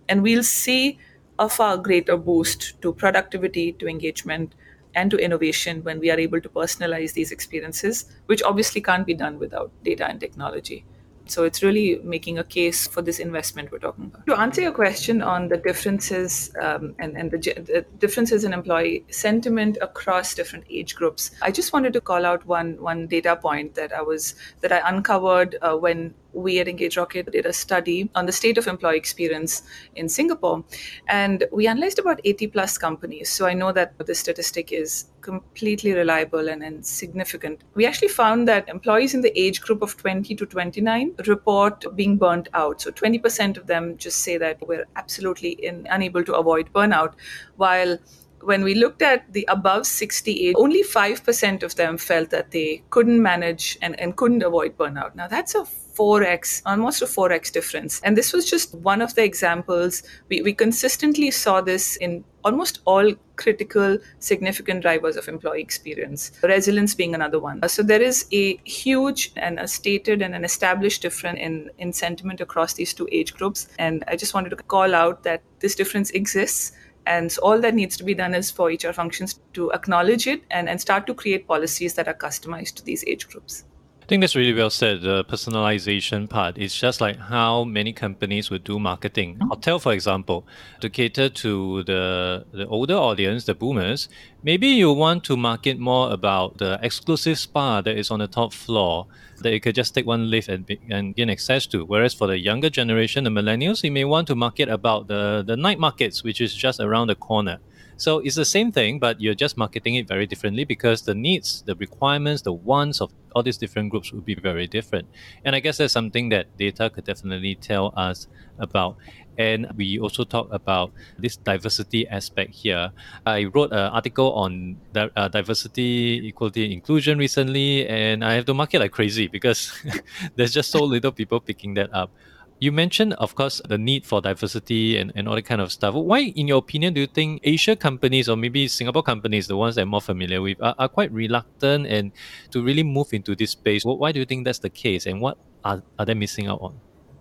And 0.09 0.23
we'll 0.23 0.43
see 0.43 0.97
a 1.39 1.49
far 1.49 1.77
greater 1.77 2.17
boost 2.17 2.81
to 2.81 2.93
productivity, 2.93 3.71
to 3.73 3.87
engagement, 3.87 4.53
and 4.95 5.11
to 5.11 5.17
innovation 5.17 5.83
when 5.83 5.99
we 5.99 6.09
are 6.09 6.19
able 6.19 6.41
to 6.41 6.49
personalize 6.49 7.13
these 7.13 7.31
experiences, 7.31 8.05
which 8.25 8.41
obviously 8.43 8.81
can't 8.81 9.05
be 9.05 9.13
done 9.13 9.37
without 9.37 9.71
data 9.83 10.07
and 10.09 10.19
technology. 10.19 10.85
So 11.29 11.43
it's 11.43 11.61
really 11.61 11.99
making 12.03 12.39
a 12.39 12.43
case 12.43 12.87
for 12.87 13.01
this 13.01 13.19
investment 13.19 13.71
we're 13.71 13.79
talking 13.79 14.05
about. 14.05 14.25
To 14.27 14.39
answer 14.39 14.61
your 14.61 14.71
question 14.71 15.21
on 15.21 15.49
the 15.49 15.57
differences 15.57 16.51
um, 16.61 16.95
and, 16.99 17.17
and 17.17 17.31
the, 17.31 17.37
the, 17.37 17.85
differences 17.99 18.43
in 18.43 18.53
employee 18.53 19.05
sentiment 19.09 19.77
across 19.81 20.33
different 20.33 20.65
age 20.69 20.95
groups, 20.95 21.31
I 21.41 21.51
just 21.51 21.73
wanted 21.73 21.93
to 21.93 22.01
call 22.01 22.25
out 22.25 22.45
one 22.45 22.81
one 22.81 23.07
data 23.07 23.35
point 23.35 23.75
that 23.75 23.91
I 23.91 24.01
was 24.01 24.35
that 24.61 24.71
I 24.71 24.81
uncovered 24.89 25.57
uh, 25.61 25.75
when 25.75 26.13
we 26.37 26.59
at 26.59 26.67
EngageRocket 26.67 27.31
did 27.31 27.45
a 27.45 27.53
study 27.53 28.09
on 28.15 28.25
the 28.25 28.31
state 28.31 28.57
of 28.57 28.67
employee 28.67 28.97
experience 28.97 29.63
in 29.95 30.07
Singapore. 30.07 30.63
And 31.07 31.45
we 31.51 31.67
analyzed 31.67 31.99
about 31.99 32.21
80 32.23 32.47
plus 32.47 32.77
companies. 32.77 33.29
So 33.29 33.45
I 33.45 33.53
know 33.53 33.71
that 33.71 33.93
this 34.05 34.19
statistic 34.19 34.71
is 34.71 35.05
completely 35.21 35.93
reliable 35.93 36.47
and, 36.47 36.63
and 36.63 36.85
significant. 36.85 37.61
We 37.73 37.85
actually 37.85 38.09
found 38.09 38.47
that 38.47 38.69
employees 38.69 39.13
in 39.13 39.21
the 39.21 39.37
age 39.39 39.61
group 39.61 39.81
of 39.81 39.97
20 39.97 40.35
to 40.35 40.45
29 40.45 41.15
report 41.25 41.83
being 41.95 42.17
burnt 42.17 42.47
out. 42.53 42.81
So 42.81 42.91
20% 42.91 43.57
of 43.57 43.67
them 43.67 43.97
just 43.97 44.19
say 44.19 44.37
that 44.37 44.65
we're 44.67 44.85
absolutely 44.95 45.51
in, 45.51 45.87
unable 45.89 46.23
to 46.23 46.35
avoid 46.35 46.71
burnout, 46.71 47.13
while 47.55 47.97
when 48.41 48.63
we 48.63 48.75
looked 48.75 49.01
at 49.01 49.33
the 49.33 49.45
above 49.49 49.85
60 49.85 50.47
age, 50.47 50.55
only 50.57 50.83
5% 50.83 51.63
of 51.63 51.75
them 51.75 51.97
felt 51.97 52.29
that 52.29 52.51
they 52.51 52.83
couldn't 52.89 53.21
manage 53.21 53.77
and, 53.81 53.99
and 53.99 54.15
couldn't 54.15 54.43
avoid 54.43 54.77
burnout. 54.77 55.15
Now, 55.15 55.27
that's 55.27 55.55
a 55.55 55.65
4x, 55.97 56.61
almost 56.65 57.01
a 57.01 57.05
4x 57.05 57.51
difference. 57.51 57.99
And 58.03 58.15
this 58.15 58.33
was 58.33 58.49
just 58.49 58.75
one 58.75 59.01
of 59.01 59.15
the 59.15 59.23
examples. 59.23 60.03
We, 60.29 60.41
we 60.41 60.53
consistently 60.53 61.31
saw 61.31 61.61
this 61.61 61.95
in 61.97 62.23
almost 62.43 62.79
all 62.85 63.13
critical, 63.35 63.97
significant 64.19 64.81
drivers 64.81 65.17
of 65.17 65.27
employee 65.27 65.61
experience, 65.61 66.31
resilience 66.43 66.95
being 66.95 67.13
another 67.13 67.39
one. 67.39 67.61
So 67.67 67.83
there 67.83 68.01
is 68.01 68.25
a 68.31 68.57
huge 68.63 69.31
and 69.35 69.59
a 69.59 69.67
stated 69.67 70.21
and 70.21 70.33
an 70.33 70.45
established 70.45 71.01
difference 71.01 71.39
in, 71.39 71.69
in 71.77 71.91
sentiment 71.93 72.39
across 72.41 72.73
these 72.73 72.93
two 72.93 73.07
age 73.11 73.33
groups. 73.33 73.67
And 73.79 74.03
I 74.07 74.15
just 74.15 74.33
wanted 74.33 74.51
to 74.51 74.55
call 74.55 74.95
out 74.95 75.23
that 75.23 75.41
this 75.59 75.75
difference 75.75 76.09
exists. 76.11 76.71
And 77.05 77.31
so 77.31 77.41
all 77.41 77.59
that 77.61 77.73
needs 77.73 77.95
to 77.97 78.03
be 78.03 78.13
done 78.13 78.33
is 78.35 78.51
for 78.51 78.67
HR 78.69 78.93
functions 78.93 79.39
to 79.53 79.71
acknowledge 79.71 80.27
it 80.27 80.43
and, 80.51 80.67
and 80.69 80.79
start 80.79 81.07
to 81.07 81.13
create 81.13 81.47
policies 81.47 81.93
that 81.95 82.07
are 82.07 82.13
customized 82.13 82.75
to 82.75 82.83
these 82.83 83.03
age 83.07 83.27
groups. 83.29 83.63
I 84.07 84.09
think 84.09 84.21
that's 84.21 84.37
really 84.37 84.53
well 84.53 84.69
said. 84.69 85.01
The 85.01 85.25
personalization 85.25 86.29
part 86.29 86.57
is 86.57 86.73
just 86.73 87.01
like 87.01 87.17
how 87.17 87.65
many 87.65 87.91
companies 87.91 88.49
would 88.49 88.63
do 88.63 88.79
marketing. 88.79 89.35
Mm-hmm. 89.35 89.49
Hotel, 89.49 89.79
for 89.79 89.91
example, 89.91 90.47
to 90.79 90.89
cater 90.89 91.27
to 91.27 91.83
the 91.83 92.45
the 92.53 92.65
older 92.67 92.93
audience, 92.93 93.43
the 93.43 93.53
boomers. 93.53 94.07
Maybe 94.43 94.69
you 94.69 94.93
want 94.93 95.25
to 95.25 95.35
market 95.35 95.77
more 95.77 96.13
about 96.13 96.57
the 96.57 96.79
exclusive 96.81 97.37
spa 97.37 97.81
that 97.81 97.97
is 97.97 98.09
on 98.09 98.19
the 98.19 98.27
top 98.27 98.53
floor 98.53 99.07
that 99.41 99.51
you 99.51 99.59
could 99.59 99.75
just 99.75 99.93
take 99.93 100.05
one 100.05 100.29
lift 100.31 100.47
and, 100.47 100.63
and 100.89 101.13
gain 101.13 101.29
access 101.29 101.67
to. 101.67 101.83
Whereas 101.83 102.13
for 102.13 102.27
the 102.27 102.39
younger 102.39 102.69
generation, 102.69 103.25
the 103.25 103.29
millennials, 103.29 103.83
you 103.83 103.91
may 103.91 104.05
want 104.05 104.27
to 104.27 104.35
market 104.35 104.69
about 104.69 105.09
the 105.09 105.43
the 105.45 105.57
night 105.57 105.79
markets, 105.79 106.23
which 106.23 106.39
is 106.39 106.55
just 106.55 106.79
around 106.79 107.07
the 107.07 107.15
corner. 107.15 107.59
So 107.97 108.19
it's 108.19 108.35
the 108.35 108.45
same 108.45 108.71
thing, 108.71 108.99
but 108.99 109.19
you're 109.19 109.33
just 109.35 109.57
marketing 109.57 109.95
it 109.95 110.07
very 110.07 110.27
differently 110.27 110.65
because 110.65 111.01
the 111.01 111.15
needs, 111.15 111.63
the 111.65 111.75
requirements, 111.75 112.43
the 112.43 112.53
wants 112.53 113.01
of 113.01 113.11
all 113.35 113.41
these 113.43 113.57
different 113.57 113.89
groups 113.89 114.13
would 114.13 114.23
be 114.23 114.35
very 114.35 114.67
different. 114.67 115.09
And 115.43 115.55
I 115.55 115.59
guess 115.59 115.77
that's 115.77 115.93
something 115.93 116.29
that 116.29 116.55
data 116.57 116.89
could 116.91 117.05
definitely 117.05 117.55
tell 117.55 117.93
us 117.97 118.27
about. 118.59 118.97
And 119.37 119.67
we 119.75 119.99
also 119.99 120.23
talk 120.23 120.47
about 120.51 120.93
this 121.17 121.37
diversity 121.37 122.07
aspect 122.07 122.55
here. 122.55 122.91
I 123.25 123.45
wrote 123.45 123.71
an 123.71 123.89
article 123.93 124.33
on 124.33 124.77
di- 124.93 125.09
uh, 125.15 125.27
diversity, 125.27 126.27
equality, 126.27 126.73
inclusion 126.73 127.17
recently, 127.19 127.87
and 127.87 128.23
I 128.25 128.33
have 128.33 128.45
to 128.45 128.53
market 128.55 128.79
like 128.79 128.91
crazy 128.91 129.27
because 129.27 129.71
there's 130.35 130.53
just 130.53 130.71
so 130.71 130.83
little 130.83 131.11
people 131.11 131.39
picking 131.39 131.75
that 131.75 131.93
up. 131.93 132.11
You 132.59 132.71
mentioned, 132.71 133.13
of 133.13 133.35
course, 133.35 133.61
the 133.67 133.77
need 133.77 134.03
for 134.03 134.19
diversity 134.19 134.97
and, 134.97 135.11
and 135.15 135.27
all 135.27 135.35
that 135.35 135.43
kind 135.43 135.61
of 135.61 135.71
stuff. 135.71 135.93
Why, 135.93 136.19
in 136.35 136.47
your 136.47 136.57
opinion, 136.57 136.95
do 136.95 137.01
you 137.01 137.07
think 137.07 137.41
Asia 137.43 137.75
companies 137.75 138.27
or 138.27 138.35
maybe 138.35 138.67
Singapore 138.67 139.03
companies, 139.03 139.45
the 139.47 139.55
ones 139.55 139.75
that 139.75 139.83
I'm 139.83 139.89
more 139.89 140.01
familiar 140.01 140.41
with, 140.41 140.59
are, 140.61 140.73
are 140.79 140.89
quite 140.89 141.11
reluctant 141.11 141.85
and 141.85 142.11
to 142.49 142.63
really 142.63 142.81
move 142.81 143.13
into 143.13 143.35
this 143.35 143.51
space? 143.51 143.83
Why 143.85 144.11
do 144.11 144.19
you 144.19 144.25
think 144.25 144.45
that's 144.45 144.59
the 144.59 144.71
case 144.71 145.05
and 145.05 145.21
what 145.21 145.37
are, 145.63 145.83
are 145.99 146.05
they 146.05 146.15
missing 146.15 146.47
out 146.47 146.59
on? 146.61 146.79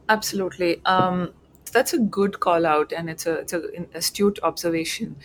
Absolutely. 0.08 0.80
Um, 0.86 1.34
that's 1.70 1.92
a 1.92 1.98
good 1.98 2.40
call 2.40 2.64
out 2.64 2.92
and 2.92 3.10
it's, 3.10 3.26
a, 3.26 3.34
it's 3.40 3.52
a, 3.52 3.60
an 3.76 3.88
astute 3.94 4.38
observation. 4.42 5.16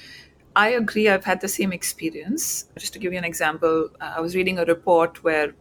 I 0.57 0.69
agree. 0.71 1.07
I've 1.07 1.23
had 1.23 1.39
the 1.39 1.47
same 1.47 1.71
experience. 1.71 2.65
Just 2.77 2.91
to 2.93 2.99
give 2.99 3.13
you 3.13 3.17
an 3.17 3.23
example, 3.23 3.89
I 4.01 4.19
was 4.19 4.35
reading 4.35 4.59
a 4.59 4.65
report 4.65 5.23
where 5.23 5.53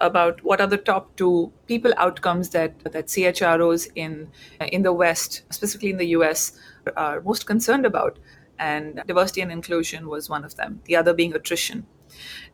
about 0.00 0.42
what 0.42 0.60
are 0.60 0.66
the 0.66 0.76
top 0.76 1.14
two 1.16 1.52
people 1.66 1.92
outcomes 1.96 2.50
that 2.50 2.78
that 2.80 3.06
CHROs 3.06 3.88
in 3.94 4.30
in 4.60 4.82
the 4.82 4.92
West, 4.92 5.42
specifically 5.50 5.90
in 5.90 5.98
the 5.98 6.08
US, 6.18 6.52
are 6.96 7.20
most 7.20 7.46
concerned 7.46 7.86
about, 7.86 8.18
and 8.58 9.02
diversity 9.06 9.40
and 9.40 9.52
inclusion 9.52 10.08
was 10.08 10.28
one 10.28 10.44
of 10.44 10.56
them. 10.56 10.80
The 10.84 10.96
other 10.96 11.14
being 11.14 11.34
attrition, 11.34 11.86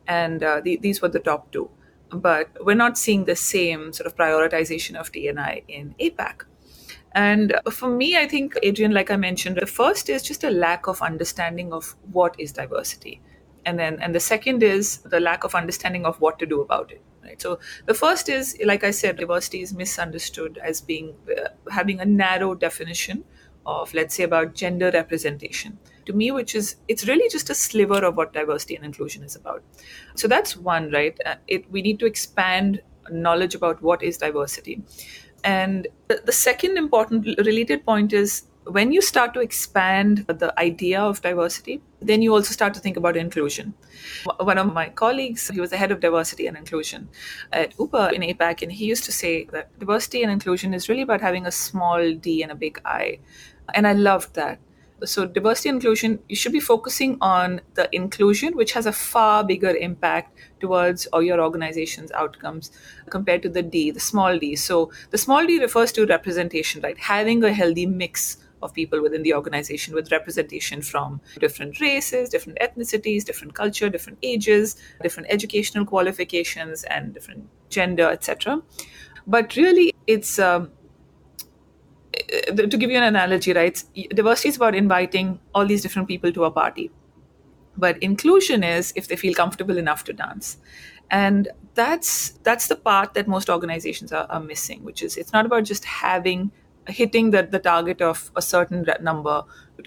and 0.06 0.42
uh, 0.42 0.60
the, 0.62 0.76
these 0.76 1.02
were 1.02 1.08
the 1.08 1.20
top 1.20 1.50
two. 1.52 1.70
But 2.12 2.48
we're 2.64 2.74
not 2.74 2.98
seeing 2.98 3.24
the 3.24 3.36
same 3.36 3.92
sort 3.92 4.06
of 4.06 4.16
prioritization 4.16 4.96
of 4.96 5.12
DNI 5.12 5.62
in 5.68 5.94
APAC. 6.00 6.42
And 7.12 7.54
for 7.70 7.88
me, 7.88 8.16
I 8.16 8.26
think, 8.28 8.56
Adrian, 8.62 8.92
like 8.92 9.10
I 9.10 9.16
mentioned, 9.16 9.56
the 9.56 9.66
first 9.66 10.08
is 10.08 10.22
just 10.22 10.44
a 10.44 10.50
lack 10.50 10.86
of 10.86 11.02
understanding 11.02 11.72
of 11.72 11.96
what 12.12 12.34
is 12.38 12.52
diversity. 12.52 13.20
And 13.64 13.78
then, 13.78 14.00
and 14.00 14.14
the 14.14 14.20
second 14.20 14.62
is 14.62 14.98
the 14.98 15.20
lack 15.20 15.44
of 15.44 15.54
understanding 15.54 16.06
of 16.06 16.20
what 16.20 16.38
to 16.38 16.46
do 16.46 16.60
about 16.60 16.92
it. 16.92 17.02
Right. 17.30 17.40
So 17.40 17.60
the 17.86 17.94
first 17.94 18.28
is, 18.28 18.56
like 18.64 18.82
I 18.82 18.90
said, 18.90 19.16
diversity 19.16 19.62
is 19.62 19.72
misunderstood 19.72 20.58
as 20.64 20.80
being 20.80 21.14
uh, 21.30 21.50
having 21.70 22.00
a 22.00 22.04
narrow 22.04 22.56
definition 22.56 23.22
of, 23.64 23.94
let's 23.94 24.16
say, 24.16 24.24
about 24.24 24.54
gender 24.54 24.90
representation. 24.92 25.78
To 26.06 26.12
me, 26.12 26.32
which 26.32 26.56
is 26.56 26.76
it's 26.88 27.06
really 27.06 27.28
just 27.28 27.48
a 27.48 27.54
sliver 27.54 28.04
of 28.04 28.16
what 28.16 28.32
diversity 28.32 28.74
and 28.74 28.84
inclusion 28.84 29.22
is 29.22 29.36
about. 29.36 29.62
So 30.16 30.26
that's 30.26 30.56
one, 30.56 30.90
right? 30.90 31.16
Uh, 31.24 31.36
it 31.46 31.70
we 31.70 31.82
need 31.82 32.00
to 32.00 32.06
expand 32.06 32.82
knowledge 33.12 33.54
about 33.54 33.80
what 33.80 34.02
is 34.02 34.18
diversity. 34.18 34.82
And 35.44 35.86
the 36.08 36.32
second 36.32 36.78
important 36.78 37.26
related 37.38 37.84
point 37.84 38.12
is 38.12 38.42
when 38.64 38.92
you 38.92 39.00
start 39.00 39.34
to 39.34 39.40
expand 39.40 40.26
the 40.28 40.52
idea 40.58 41.00
of 41.00 41.22
diversity, 41.22 41.80
then 42.00 42.22
you 42.22 42.34
also 42.34 42.52
start 42.52 42.74
to 42.74 42.80
think 42.80 42.96
about 42.96 43.16
inclusion. 43.16 43.74
One 44.38 44.58
of 44.58 44.72
my 44.72 44.88
colleagues, 44.90 45.48
he 45.48 45.60
was 45.60 45.70
the 45.70 45.76
head 45.76 45.90
of 45.90 46.00
diversity 46.00 46.46
and 46.46 46.56
inclusion 46.56 47.08
at 47.52 47.74
Uber 47.78 48.10
in 48.10 48.22
APAC, 48.22 48.62
and 48.62 48.72
he 48.72 48.84
used 48.84 49.04
to 49.04 49.12
say 49.12 49.44
that 49.52 49.76
diversity 49.78 50.22
and 50.22 50.30
inclusion 50.30 50.74
is 50.74 50.88
really 50.88 51.02
about 51.02 51.20
having 51.20 51.46
a 51.46 51.52
small 51.52 52.14
d 52.14 52.42
and 52.42 52.52
a 52.52 52.54
big 52.54 52.80
I. 52.84 53.18
And 53.74 53.86
I 53.86 53.92
loved 53.92 54.34
that 54.34 54.58
so 55.04 55.24
diversity 55.24 55.68
and 55.68 55.76
inclusion 55.76 56.18
you 56.28 56.36
should 56.36 56.52
be 56.52 56.60
focusing 56.60 57.16
on 57.20 57.60
the 57.74 57.88
inclusion 57.94 58.54
which 58.54 58.72
has 58.72 58.86
a 58.86 58.92
far 58.92 59.42
bigger 59.42 59.74
impact 59.76 60.36
towards 60.60 61.06
all 61.06 61.22
your 61.22 61.40
organization's 61.40 62.12
outcomes 62.12 62.70
compared 63.08 63.42
to 63.42 63.48
the 63.48 63.62
d 63.62 63.90
the 63.90 64.00
small 64.00 64.38
d 64.38 64.54
so 64.54 64.90
the 65.10 65.16
small 65.16 65.46
d 65.46 65.58
refers 65.58 65.90
to 65.92 66.04
representation 66.04 66.82
right 66.82 66.98
having 66.98 67.42
a 67.42 67.52
healthy 67.52 67.86
mix 67.86 68.36
of 68.62 68.72
people 68.74 69.02
within 69.02 69.22
the 69.22 69.34
organization 69.34 69.94
with 69.94 70.10
representation 70.12 70.82
from 70.82 71.20
different 71.38 71.80
races 71.80 72.28
different 72.28 72.58
ethnicities 72.60 73.24
different 73.24 73.54
culture 73.54 73.88
different 73.88 74.18
ages 74.22 74.76
different 75.02 75.28
educational 75.30 75.84
qualifications 75.84 76.84
and 76.84 77.14
different 77.14 77.48
gender 77.68 78.10
etc 78.10 78.60
but 79.26 79.56
really 79.56 79.92
it's 80.06 80.38
um, 80.38 80.70
to 82.12 82.76
give 82.76 82.90
you 82.90 82.96
an 82.96 83.04
analogy, 83.04 83.52
right? 83.52 83.82
Diversity 84.10 84.48
is 84.48 84.56
about 84.56 84.74
inviting 84.74 85.40
all 85.54 85.66
these 85.66 85.82
different 85.82 86.08
people 86.08 86.32
to 86.32 86.44
a 86.44 86.50
party. 86.50 86.90
But 87.76 88.02
inclusion 88.02 88.64
is 88.64 88.92
if 88.96 89.08
they 89.08 89.16
feel 89.16 89.34
comfortable 89.34 89.78
enough 89.78 90.04
to 90.04 90.12
dance. 90.12 90.58
And 91.10 91.48
that's 91.74 92.30
that's 92.42 92.68
the 92.68 92.76
part 92.76 93.14
that 93.14 93.26
most 93.26 93.50
organizations 93.50 94.12
are, 94.12 94.26
are 94.30 94.40
missing, 94.40 94.84
which 94.84 95.02
is 95.02 95.16
it's 95.16 95.32
not 95.32 95.46
about 95.46 95.64
just 95.64 95.84
having 95.84 96.52
hitting 96.88 97.30
the, 97.30 97.42
the 97.42 97.58
target 97.58 98.00
of 98.00 98.30
a 98.36 98.42
certain 98.42 98.86
number 99.00 99.44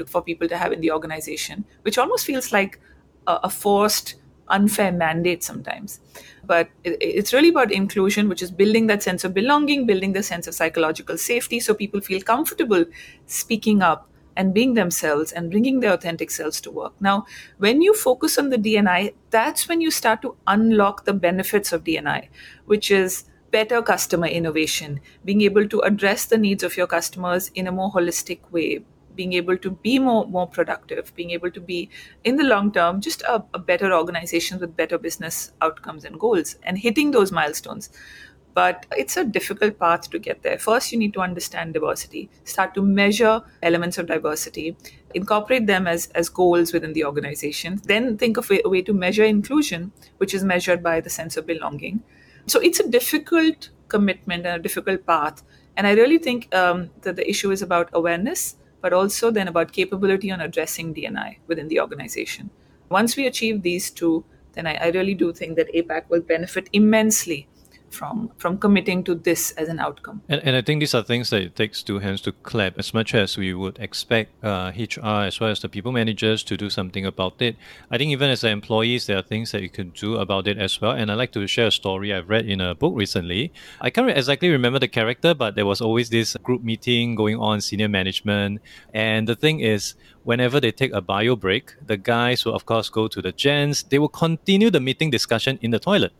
for 0.07 0.21
people 0.21 0.47
to 0.47 0.57
have 0.57 0.71
in 0.71 0.81
the 0.81 0.91
organization, 0.91 1.65
which 1.83 1.97
almost 1.97 2.25
feels 2.25 2.51
like 2.51 2.79
a, 3.27 3.39
a 3.43 3.49
forced 3.49 4.15
unfair 4.49 4.91
mandate 4.91 5.43
sometimes. 5.43 5.99
But 6.45 6.69
it's 6.83 7.33
really 7.33 7.49
about 7.49 7.71
inclusion, 7.71 8.27
which 8.27 8.41
is 8.41 8.51
building 8.51 8.87
that 8.87 9.01
sense 9.01 9.23
of 9.23 9.33
belonging, 9.33 9.85
building 9.85 10.13
the 10.13 10.23
sense 10.23 10.47
of 10.47 10.53
psychological 10.53 11.17
safety 11.17 11.59
so 11.59 11.73
people 11.73 12.01
feel 12.01 12.21
comfortable 12.21 12.85
speaking 13.25 13.81
up 13.81 14.09
and 14.35 14.53
being 14.53 14.73
themselves 14.73 15.31
and 15.31 15.51
bringing 15.51 15.79
their 15.79 15.93
authentic 15.93 16.31
selves 16.31 16.59
to 16.61 16.71
work. 16.71 16.93
Now, 16.99 17.25
when 17.57 17.81
you 17.81 17.93
focus 17.93 18.37
on 18.37 18.49
the 18.49 18.57
DNI, 18.57 19.13
that's 19.29 19.67
when 19.69 19.79
you 19.79 19.91
start 19.91 20.21
to 20.23 20.35
unlock 20.47 21.05
the 21.05 21.13
benefits 21.13 21.71
of 21.71 21.83
DNI, 21.83 22.27
which 22.65 22.89
is 22.91 23.25
better 23.53 23.83
customer 23.83 24.25
innovation, 24.25 24.99
being 25.23 25.41
able 25.41 25.67
to 25.67 25.79
address 25.81 26.25
the 26.25 26.39
needs 26.39 26.63
of 26.63 26.75
your 26.75 26.87
customers 26.87 27.51
in 27.53 27.67
a 27.67 27.71
more 27.71 27.91
holistic 27.91 28.39
way, 28.51 28.83
being 29.15 29.33
able 29.33 29.57
to 29.65 29.69
be 29.87 29.99
more 29.99 30.25
more 30.35 30.47
productive 30.47 31.13
being 31.15 31.31
able 31.31 31.51
to 31.57 31.61
be 31.61 31.89
in 32.23 32.35
the 32.37 32.43
long 32.43 32.71
term 32.77 32.99
just 32.99 33.21
a, 33.33 33.43
a, 33.53 33.59
better 33.59 33.93
organization 33.93 34.59
with 34.59 34.75
better 34.75 34.97
business 34.97 35.51
outcomes 35.61 36.03
and 36.03 36.19
goals 36.19 36.55
and 36.63 36.79
hitting 36.79 37.11
those 37.11 37.31
milestones. 37.31 37.89
But 38.55 38.85
it's 38.97 39.17
a 39.17 39.23
difficult 39.23 39.77
path 39.79 40.09
to 40.11 40.19
get 40.19 40.41
there. 40.43 40.57
First 40.59 40.91
you 40.91 40.97
need 40.97 41.13
to 41.13 41.21
understand 41.21 41.73
diversity. 41.75 42.29
Start 42.43 42.73
to 42.75 42.83
measure 42.83 43.41
elements 43.63 43.97
of 43.97 44.07
diversity. 44.07 44.75
Incorporate 45.15 45.65
them 45.67 45.87
as, 45.87 46.07
as 46.21 46.29
goals 46.29 46.71
within 46.73 46.93
the 46.93 47.05
organization. 47.05 47.81
Then 47.85 48.17
think 48.17 48.37
of 48.37 48.51
a, 48.51 48.61
a 48.65 48.69
way 48.69 48.83
to 48.83 48.93
measure 48.93 49.23
inclusion 49.23 49.91
which 50.17 50.35
is 50.35 50.43
measured 50.43 50.83
by 50.83 51.01
the 51.01 51.09
sense 51.09 51.37
of 51.37 51.47
belonging 51.47 52.03
so 52.47 52.59
it's 52.59 52.79
a 52.79 52.89
difficult 52.89 53.69
commitment 53.87 54.45
and 54.45 54.59
a 54.59 54.63
difficult 54.63 55.05
path 55.05 55.43
and 55.77 55.87
i 55.87 55.91
really 55.93 56.17
think 56.17 56.53
um, 56.55 56.89
that 57.01 57.15
the 57.15 57.29
issue 57.29 57.51
is 57.51 57.61
about 57.61 57.89
awareness 57.93 58.55
but 58.83 58.91
also 58.91 59.31
then 59.31 59.47
about 59.47 59.71
capability 59.71 60.29
on 60.29 60.41
addressing 60.41 60.93
DNI 60.93 61.37
within 61.47 61.69
the 61.69 61.79
organization. 61.79 62.49
Once 62.89 63.15
we 63.15 63.25
achieve 63.25 63.61
these 63.61 63.89
two, 63.89 64.25
then 64.51 64.67
I, 64.67 64.75
I 64.75 64.89
really 64.89 65.13
do 65.15 65.31
think 65.31 65.55
that 65.55 65.73
APAC 65.73 66.09
will 66.09 66.19
benefit 66.19 66.67
immensely 66.73 67.47
from 67.93 68.31
from 68.37 68.57
committing 68.57 69.03
to 69.03 69.15
this 69.15 69.51
as 69.51 69.69
an 69.69 69.79
outcome. 69.79 70.21
And, 70.27 70.41
and 70.43 70.55
I 70.55 70.61
think 70.61 70.79
these 70.79 70.93
are 70.93 71.03
things 71.03 71.29
that 71.29 71.41
it 71.41 71.55
takes 71.55 71.83
two 71.83 71.99
hands 71.99 72.21
to 72.21 72.31
clap 72.31 72.77
as 72.77 72.93
much 72.93 73.13
as 73.13 73.37
we 73.37 73.53
would 73.53 73.77
expect 73.79 74.43
uh, 74.43 74.71
HR 74.75 75.23
as 75.29 75.39
well 75.39 75.51
as 75.51 75.59
the 75.61 75.69
people 75.69 75.91
managers 75.91 76.43
to 76.43 76.57
do 76.57 76.69
something 76.69 77.05
about 77.05 77.41
it. 77.41 77.55
I 77.91 77.97
think 77.97 78.11
even 78.11 78.29
as 78.29 78.41
the 78.41 78.49
employees, 78.49 79.05
there 79.05 79.17
are 79.17 79.21
things 79.21 79.51
that 79.51 79.61
you 79.61 79.69
can 79.69 79.89
do 79.91 80.17
about 80.17 80.47
it 80.47 80.57
as 80.57 80.81
well. 80.81 80.91
And 80.91 81.11
I'd 81.11 81.15
like 81.15 81.31
to 81.33 81.47
share 81.47 81.67
a 81.67 81.71
story 81.71 82.13
I've 82.13 82.29
read 82.29 82.45
in 82.47 82.61
a 82.61 82.75
book 82.75 82.93
recently. 82.95 83.53
I 83.81 83.89
can't 83.89 84.09
exactly 84.09 84.49
remember 84.49 84.79
the 84.79 84.87
character, 84.87 85.33
but 85.33 85.55
there 85.55 85.65
was 85.65 85.81
always 85.81 86.09
this 86.09 86.35
group 86.43 86.63
meeting 86.63 87.15
going 87.15 87.37
on, 87.37 87.61
senior 87.61 87.89
management. 87.89 88.61
And 88.93 89.27
the 89.27 89.35
thing 89.35 89.59
is, 89.59 89.95
whenever 90.23 90.59
they 90.59 90.71
take 90.71 90.93
a 90.93 91.01
bio 91.01 91.35
break, 91.35 91.73
the 91.85 91.97
guys 91.97 92.45
will, 92.45 92.55
of 92.55 92.65
course, 92.65 92.89
go 92.89 93.07
to 93.07 93.21
the 93.21 93.31
gents. 93.31 93.83
They 93.83 93.99
will 93.99 94.09
continue 94.09 94.69
the 94.69 94.79
meeting 94.79 95.09
discussion 95.09 95.59
in 95.61 95.71
the 95.71 95.79
toilet. 95.79 96.13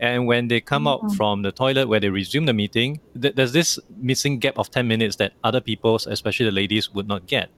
And 0.00 0.26
when 0.26 0.48
they 0.48 0.60
come 0.60 0.84
mm-hmm. 0.84 1.06
out 1.06 1.14
from 1.14 1.42
the 1.42 1.52
toilet 1.52 1.86
where 1.86 2.00
they 2.00 2.08
resume 2.08 2.46
the 2.46 2.54
meeting, 2.54 3.00
th- 3.20 3.34
there's 3.34 3.52
this 3.52 3.78
missing 3.96 4.38
gap 4.38 4.58
of 4.58 4.70
10 4.70 4.88
minutes 4.88 5.16
that 5.16 5.34
other 5.44 5.60
people, 5.60 5.96
especially 5.96 6.46
the 6.46 6.52
ladies, 6.52 6.92
would 6.92 7.06
not 7.06 7.26
get. 7.26 7.50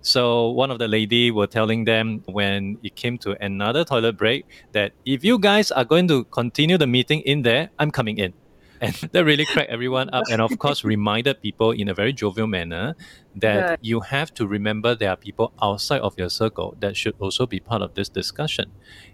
So 0.00 0.50
one 0.50 0.70
of 0.70 0.78
the 0.78 0.86
lady 0.86 1.32
were 1.32 1.48
telling 1.48 1.84
them 1.84 2.22
when 2.26 2.78
it 2.84 2.94
came 2.94 3.18
to 3.18 3.36
another 3.44 3.84
toilet 3.84 4.16
break 4.16 4.46
that 4.72 4.92
if 5.04 5.24
you 5.24 5.40
guys 5.40 5.72
are 5.72 5.84
going 5.84 6.06
to 6.08 6.22
continue 6.24 6.78
the 6.78 6.86
meeting 6.86 7.20
in 7.22 7.42
there, 7.42 7.70
I'm 7.80 7.90
coming 7.90 8.18
in. 8.18 8.32
And 8.80 8.94
that 9.12 9.24
really 9.24 9.44
cracked 9.44 9.70
everyone 9.70 10.08
up 10.12 10.24
and 10.30 10.40
of 10.40 10.56
course 10.58 10.84
reminded 10.84 11.42
people 11.42 11.72
in 11.72 11.88
a 11.88 11.94
very 11.94 12.12
jovial 12.12 12.46
manner 12.46 12.94
that 13.34 13.78
you 13.82 14.00
have 14.00 14.32
to 14.34 14.46
remember 14.46 14.94
there 14.94 15.10
are 15.10 15.16
people 15.16 15.52
outside 15.62 16.00
of 16.00 16.14
your 16.18 16.28
circle 16.28 16.76
that 16.80 16.96
should 16.96 17.14
also 17.18 17.46
be 17.46 17.60
part 17.60 17.82
of 17.82 17.94
this 17.94 18.08
discussion. 18.08 18.70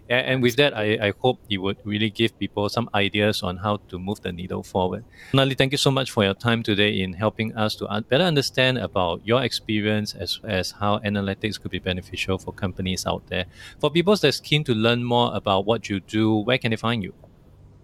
And, 0.09 0.25
and 0.27 0.43
with 0.43 0.55
that, 0.57 0.75
I, 0.75 1.07
I 1.07 1.13
hope 1.19 1.39
it 1.49 1.57
would 1.57 1.77
really 1.83 2.09
give 2.09 2.37
people 2.37 2.69
some 2.69 2.89
ideas 2.93 3.43
on 3.43 3.57
how 3.57 3.77
to 3.89 3.99
move 3.99 4.21
the 4.21 4.31
needle 4.31 4.63
forward. 4.63 5.03
Nali, 5.33 5.57
thank 5.57 5.71
you 5.71 5.77
so 5.77 5.91
much 5.91 6.11
for 6.11 6.23
your 6.23 6.33
time 6.33 6.63
today 6.63 6.99
in 6.99 7.13
helping 7.13 7.55
us 7.55 7.75
to 7.77 8.05
better 8.09 8.23
understand 8.23 8.77
about 8.77 9.21
your 9.25 9.43
experience 9.43 10.13
as, 10.13 10.39
as 10.43 10.71
how 10.71 10.99
analytics 10.99 11.59
could 11.59 11.71
be 11.71 11.79
beneficial 11.79 12.37
for 12.37 12.51
companies 12.51 13.05
out 13.05 13.27
there. 13.27 13.45
For 13.79 13.89
people 13.89 14.15
that's 14.15 14.39
keen 14.39 14.63
to 14.65 14.73
learn 14.73 15.03
more 15.03 15.35
about 15.35 15.65
what 15.65 15.89
you 15.89 15.99
do, 15.99 16.35
where 16.37 16.57
can 16.57 16.71
they 16.71 16.77
find 16.77 17.03
you? 17.03 17.13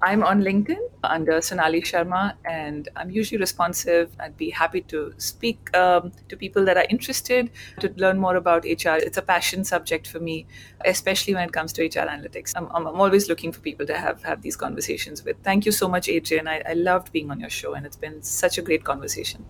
I'm 0.04 0.24
on 0.24 0.42
LinkedIn 0.42 0.80
under 1.04 1.40
Sonali 1.42 1.82
Sharma, 1.82 2.34
and 2.44 2.90
I'm 2.96 3.12
usually 3.12 3.38
responsive. 3.38 4.10
I'd 4.20 4.36
be 4.36 4.50
happy 4.50 4.82
to 4.82 5.14
speak 5.18 5.76
um, 5.78 6.12
to 6.28 6.36
people 6.36 6.66
that 6.66 6.76
are 6.76 6.88
interested 6.90 7.52
to 7.80 7.94
learn 7.98 8.18
more 8.20 8.36
about 8.36 8.64
HR. 8.64 8.98
It's 8.98 9.18
a 9.18 9.22
passion 9.22 9.64
subject 9.64 10.08
for 10.08 10.20
me, 10.20 10.48
especially 10.86 11.36
when 11.36 11.48
it 11.48 11.54
comes 11.54 11.72
to 11.74 11.84
HR 11.84 12.08
analytics. 12.08 12.54
I'm, 12.56 12.68
I'm 12.76 12.88
always 12.88 13.30
looking 13.30 13.52
for 13.52 13.60
people 13.60 13.86
to 13.86 13.98
have, 13.98 14.24
have 14.24 14.42
these 14.42 14.56
conversations 14.56 15.24
with. 15.24 15.38
Thank 15.44 15.68
you 15.68 15.72
so 15.72 15.88
much, 15.88 16.10
Adrian. 16.10 16.48
I, 16.48 16.64
I 16.68 16.74
loved 16.74 17.12
being 17.12 17.30
on 17.30 17.40
your 17.40 17.52
show, 17.52 17.74
and 17.74 17.86
it's 17.86 17.98
been 17.98 18.24
such 18.24 18.58
a 18.58 18.64
great 18.64 18.84
conversation. 18.84 19.46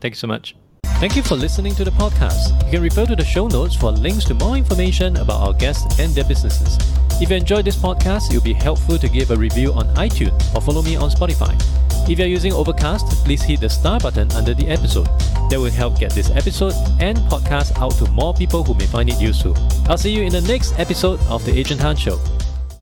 Thank 0.00 0.12
you 0.12 0.16
so 0.16 0.26
much. 0.26 0.54
Thank 0.84 1.16
you 1.16 1.22
for 1.22 1.34
listening 1.34 1.74
to 1.76 1.84
the 1.84 1.90
podcast. 1.92 2.64
You 2.66 2.72
can 2.72 2.82
refer 2.82 3.06
to 3.06 3.16
the 3.16 3.24
show 3.24 3.48
notes 3.48 3.74
for 3.74 3.90
links 3.90 4.24
to 4.26 4.34
more 4.34 4.56
information 4.56 5.16
about 5.16 5.40
our 5.40 5.54
guests 5.54 5.98
and 5.98 6.14
their 6.14 6.24
businesses. 6.24 6.78
If 7.22 7.30
you 7.30 7.36
enjoyed 7.36 7.64
this 7.64 7.76
podcast, 7.76 8.32
it 8.32 8.34
would 8.34 8.42
be 8.42 8.52
helpful 8.52 8.98
to 8.98 9.08
give 9.08 9.30
a 9.30 9.36
review 9.36 9.72
on 9.74 9.86
iTunes 9.94 10.52
or 10.56 10.60
follow 10.60 10.82
me 10.82 10.96
on 10.96 11.08
Spotify. 11.08 11.54
If 12.10 12.18
you're 12.18 12.26
using 12.26 12.52
Overcast, 12.52 13.06
please 13.24 13.42
hit 13.42 13.60
the 13.60 13.70
star 13.70 14.00
button 14.00 14.32
under 14.32 14.54
the 14.54 14.66
episode. 14.68 15.06
That 15.48 15.60
will 15.60 15.70
help 15.70 16.00
get 16.00 16.10
this 16.10 16.30
episode 16.30 16.74
and 16.98 17.16
podcast 17.30 17.80
out 17.80 17.92
to 17.92 18.10
more 18.10 18.34
people 18.34 18.64
who 18.64 18.74
may 18.74 18.86
find 18.86 19.08
it 19.08 19.20
useful. 19.20 19.56
I'll 19.88 19.96
see 19.96 20.10
you 20.10 20.22
in 20.22 20.32
the 20.32 20.40
next 20.40 20.76
episode 20.80 21.20
of 21.28 21.44
The 21.44 21.56
Adrian 21.56 21.78
Tan 21.78 21.94
Show. 21.94 22.18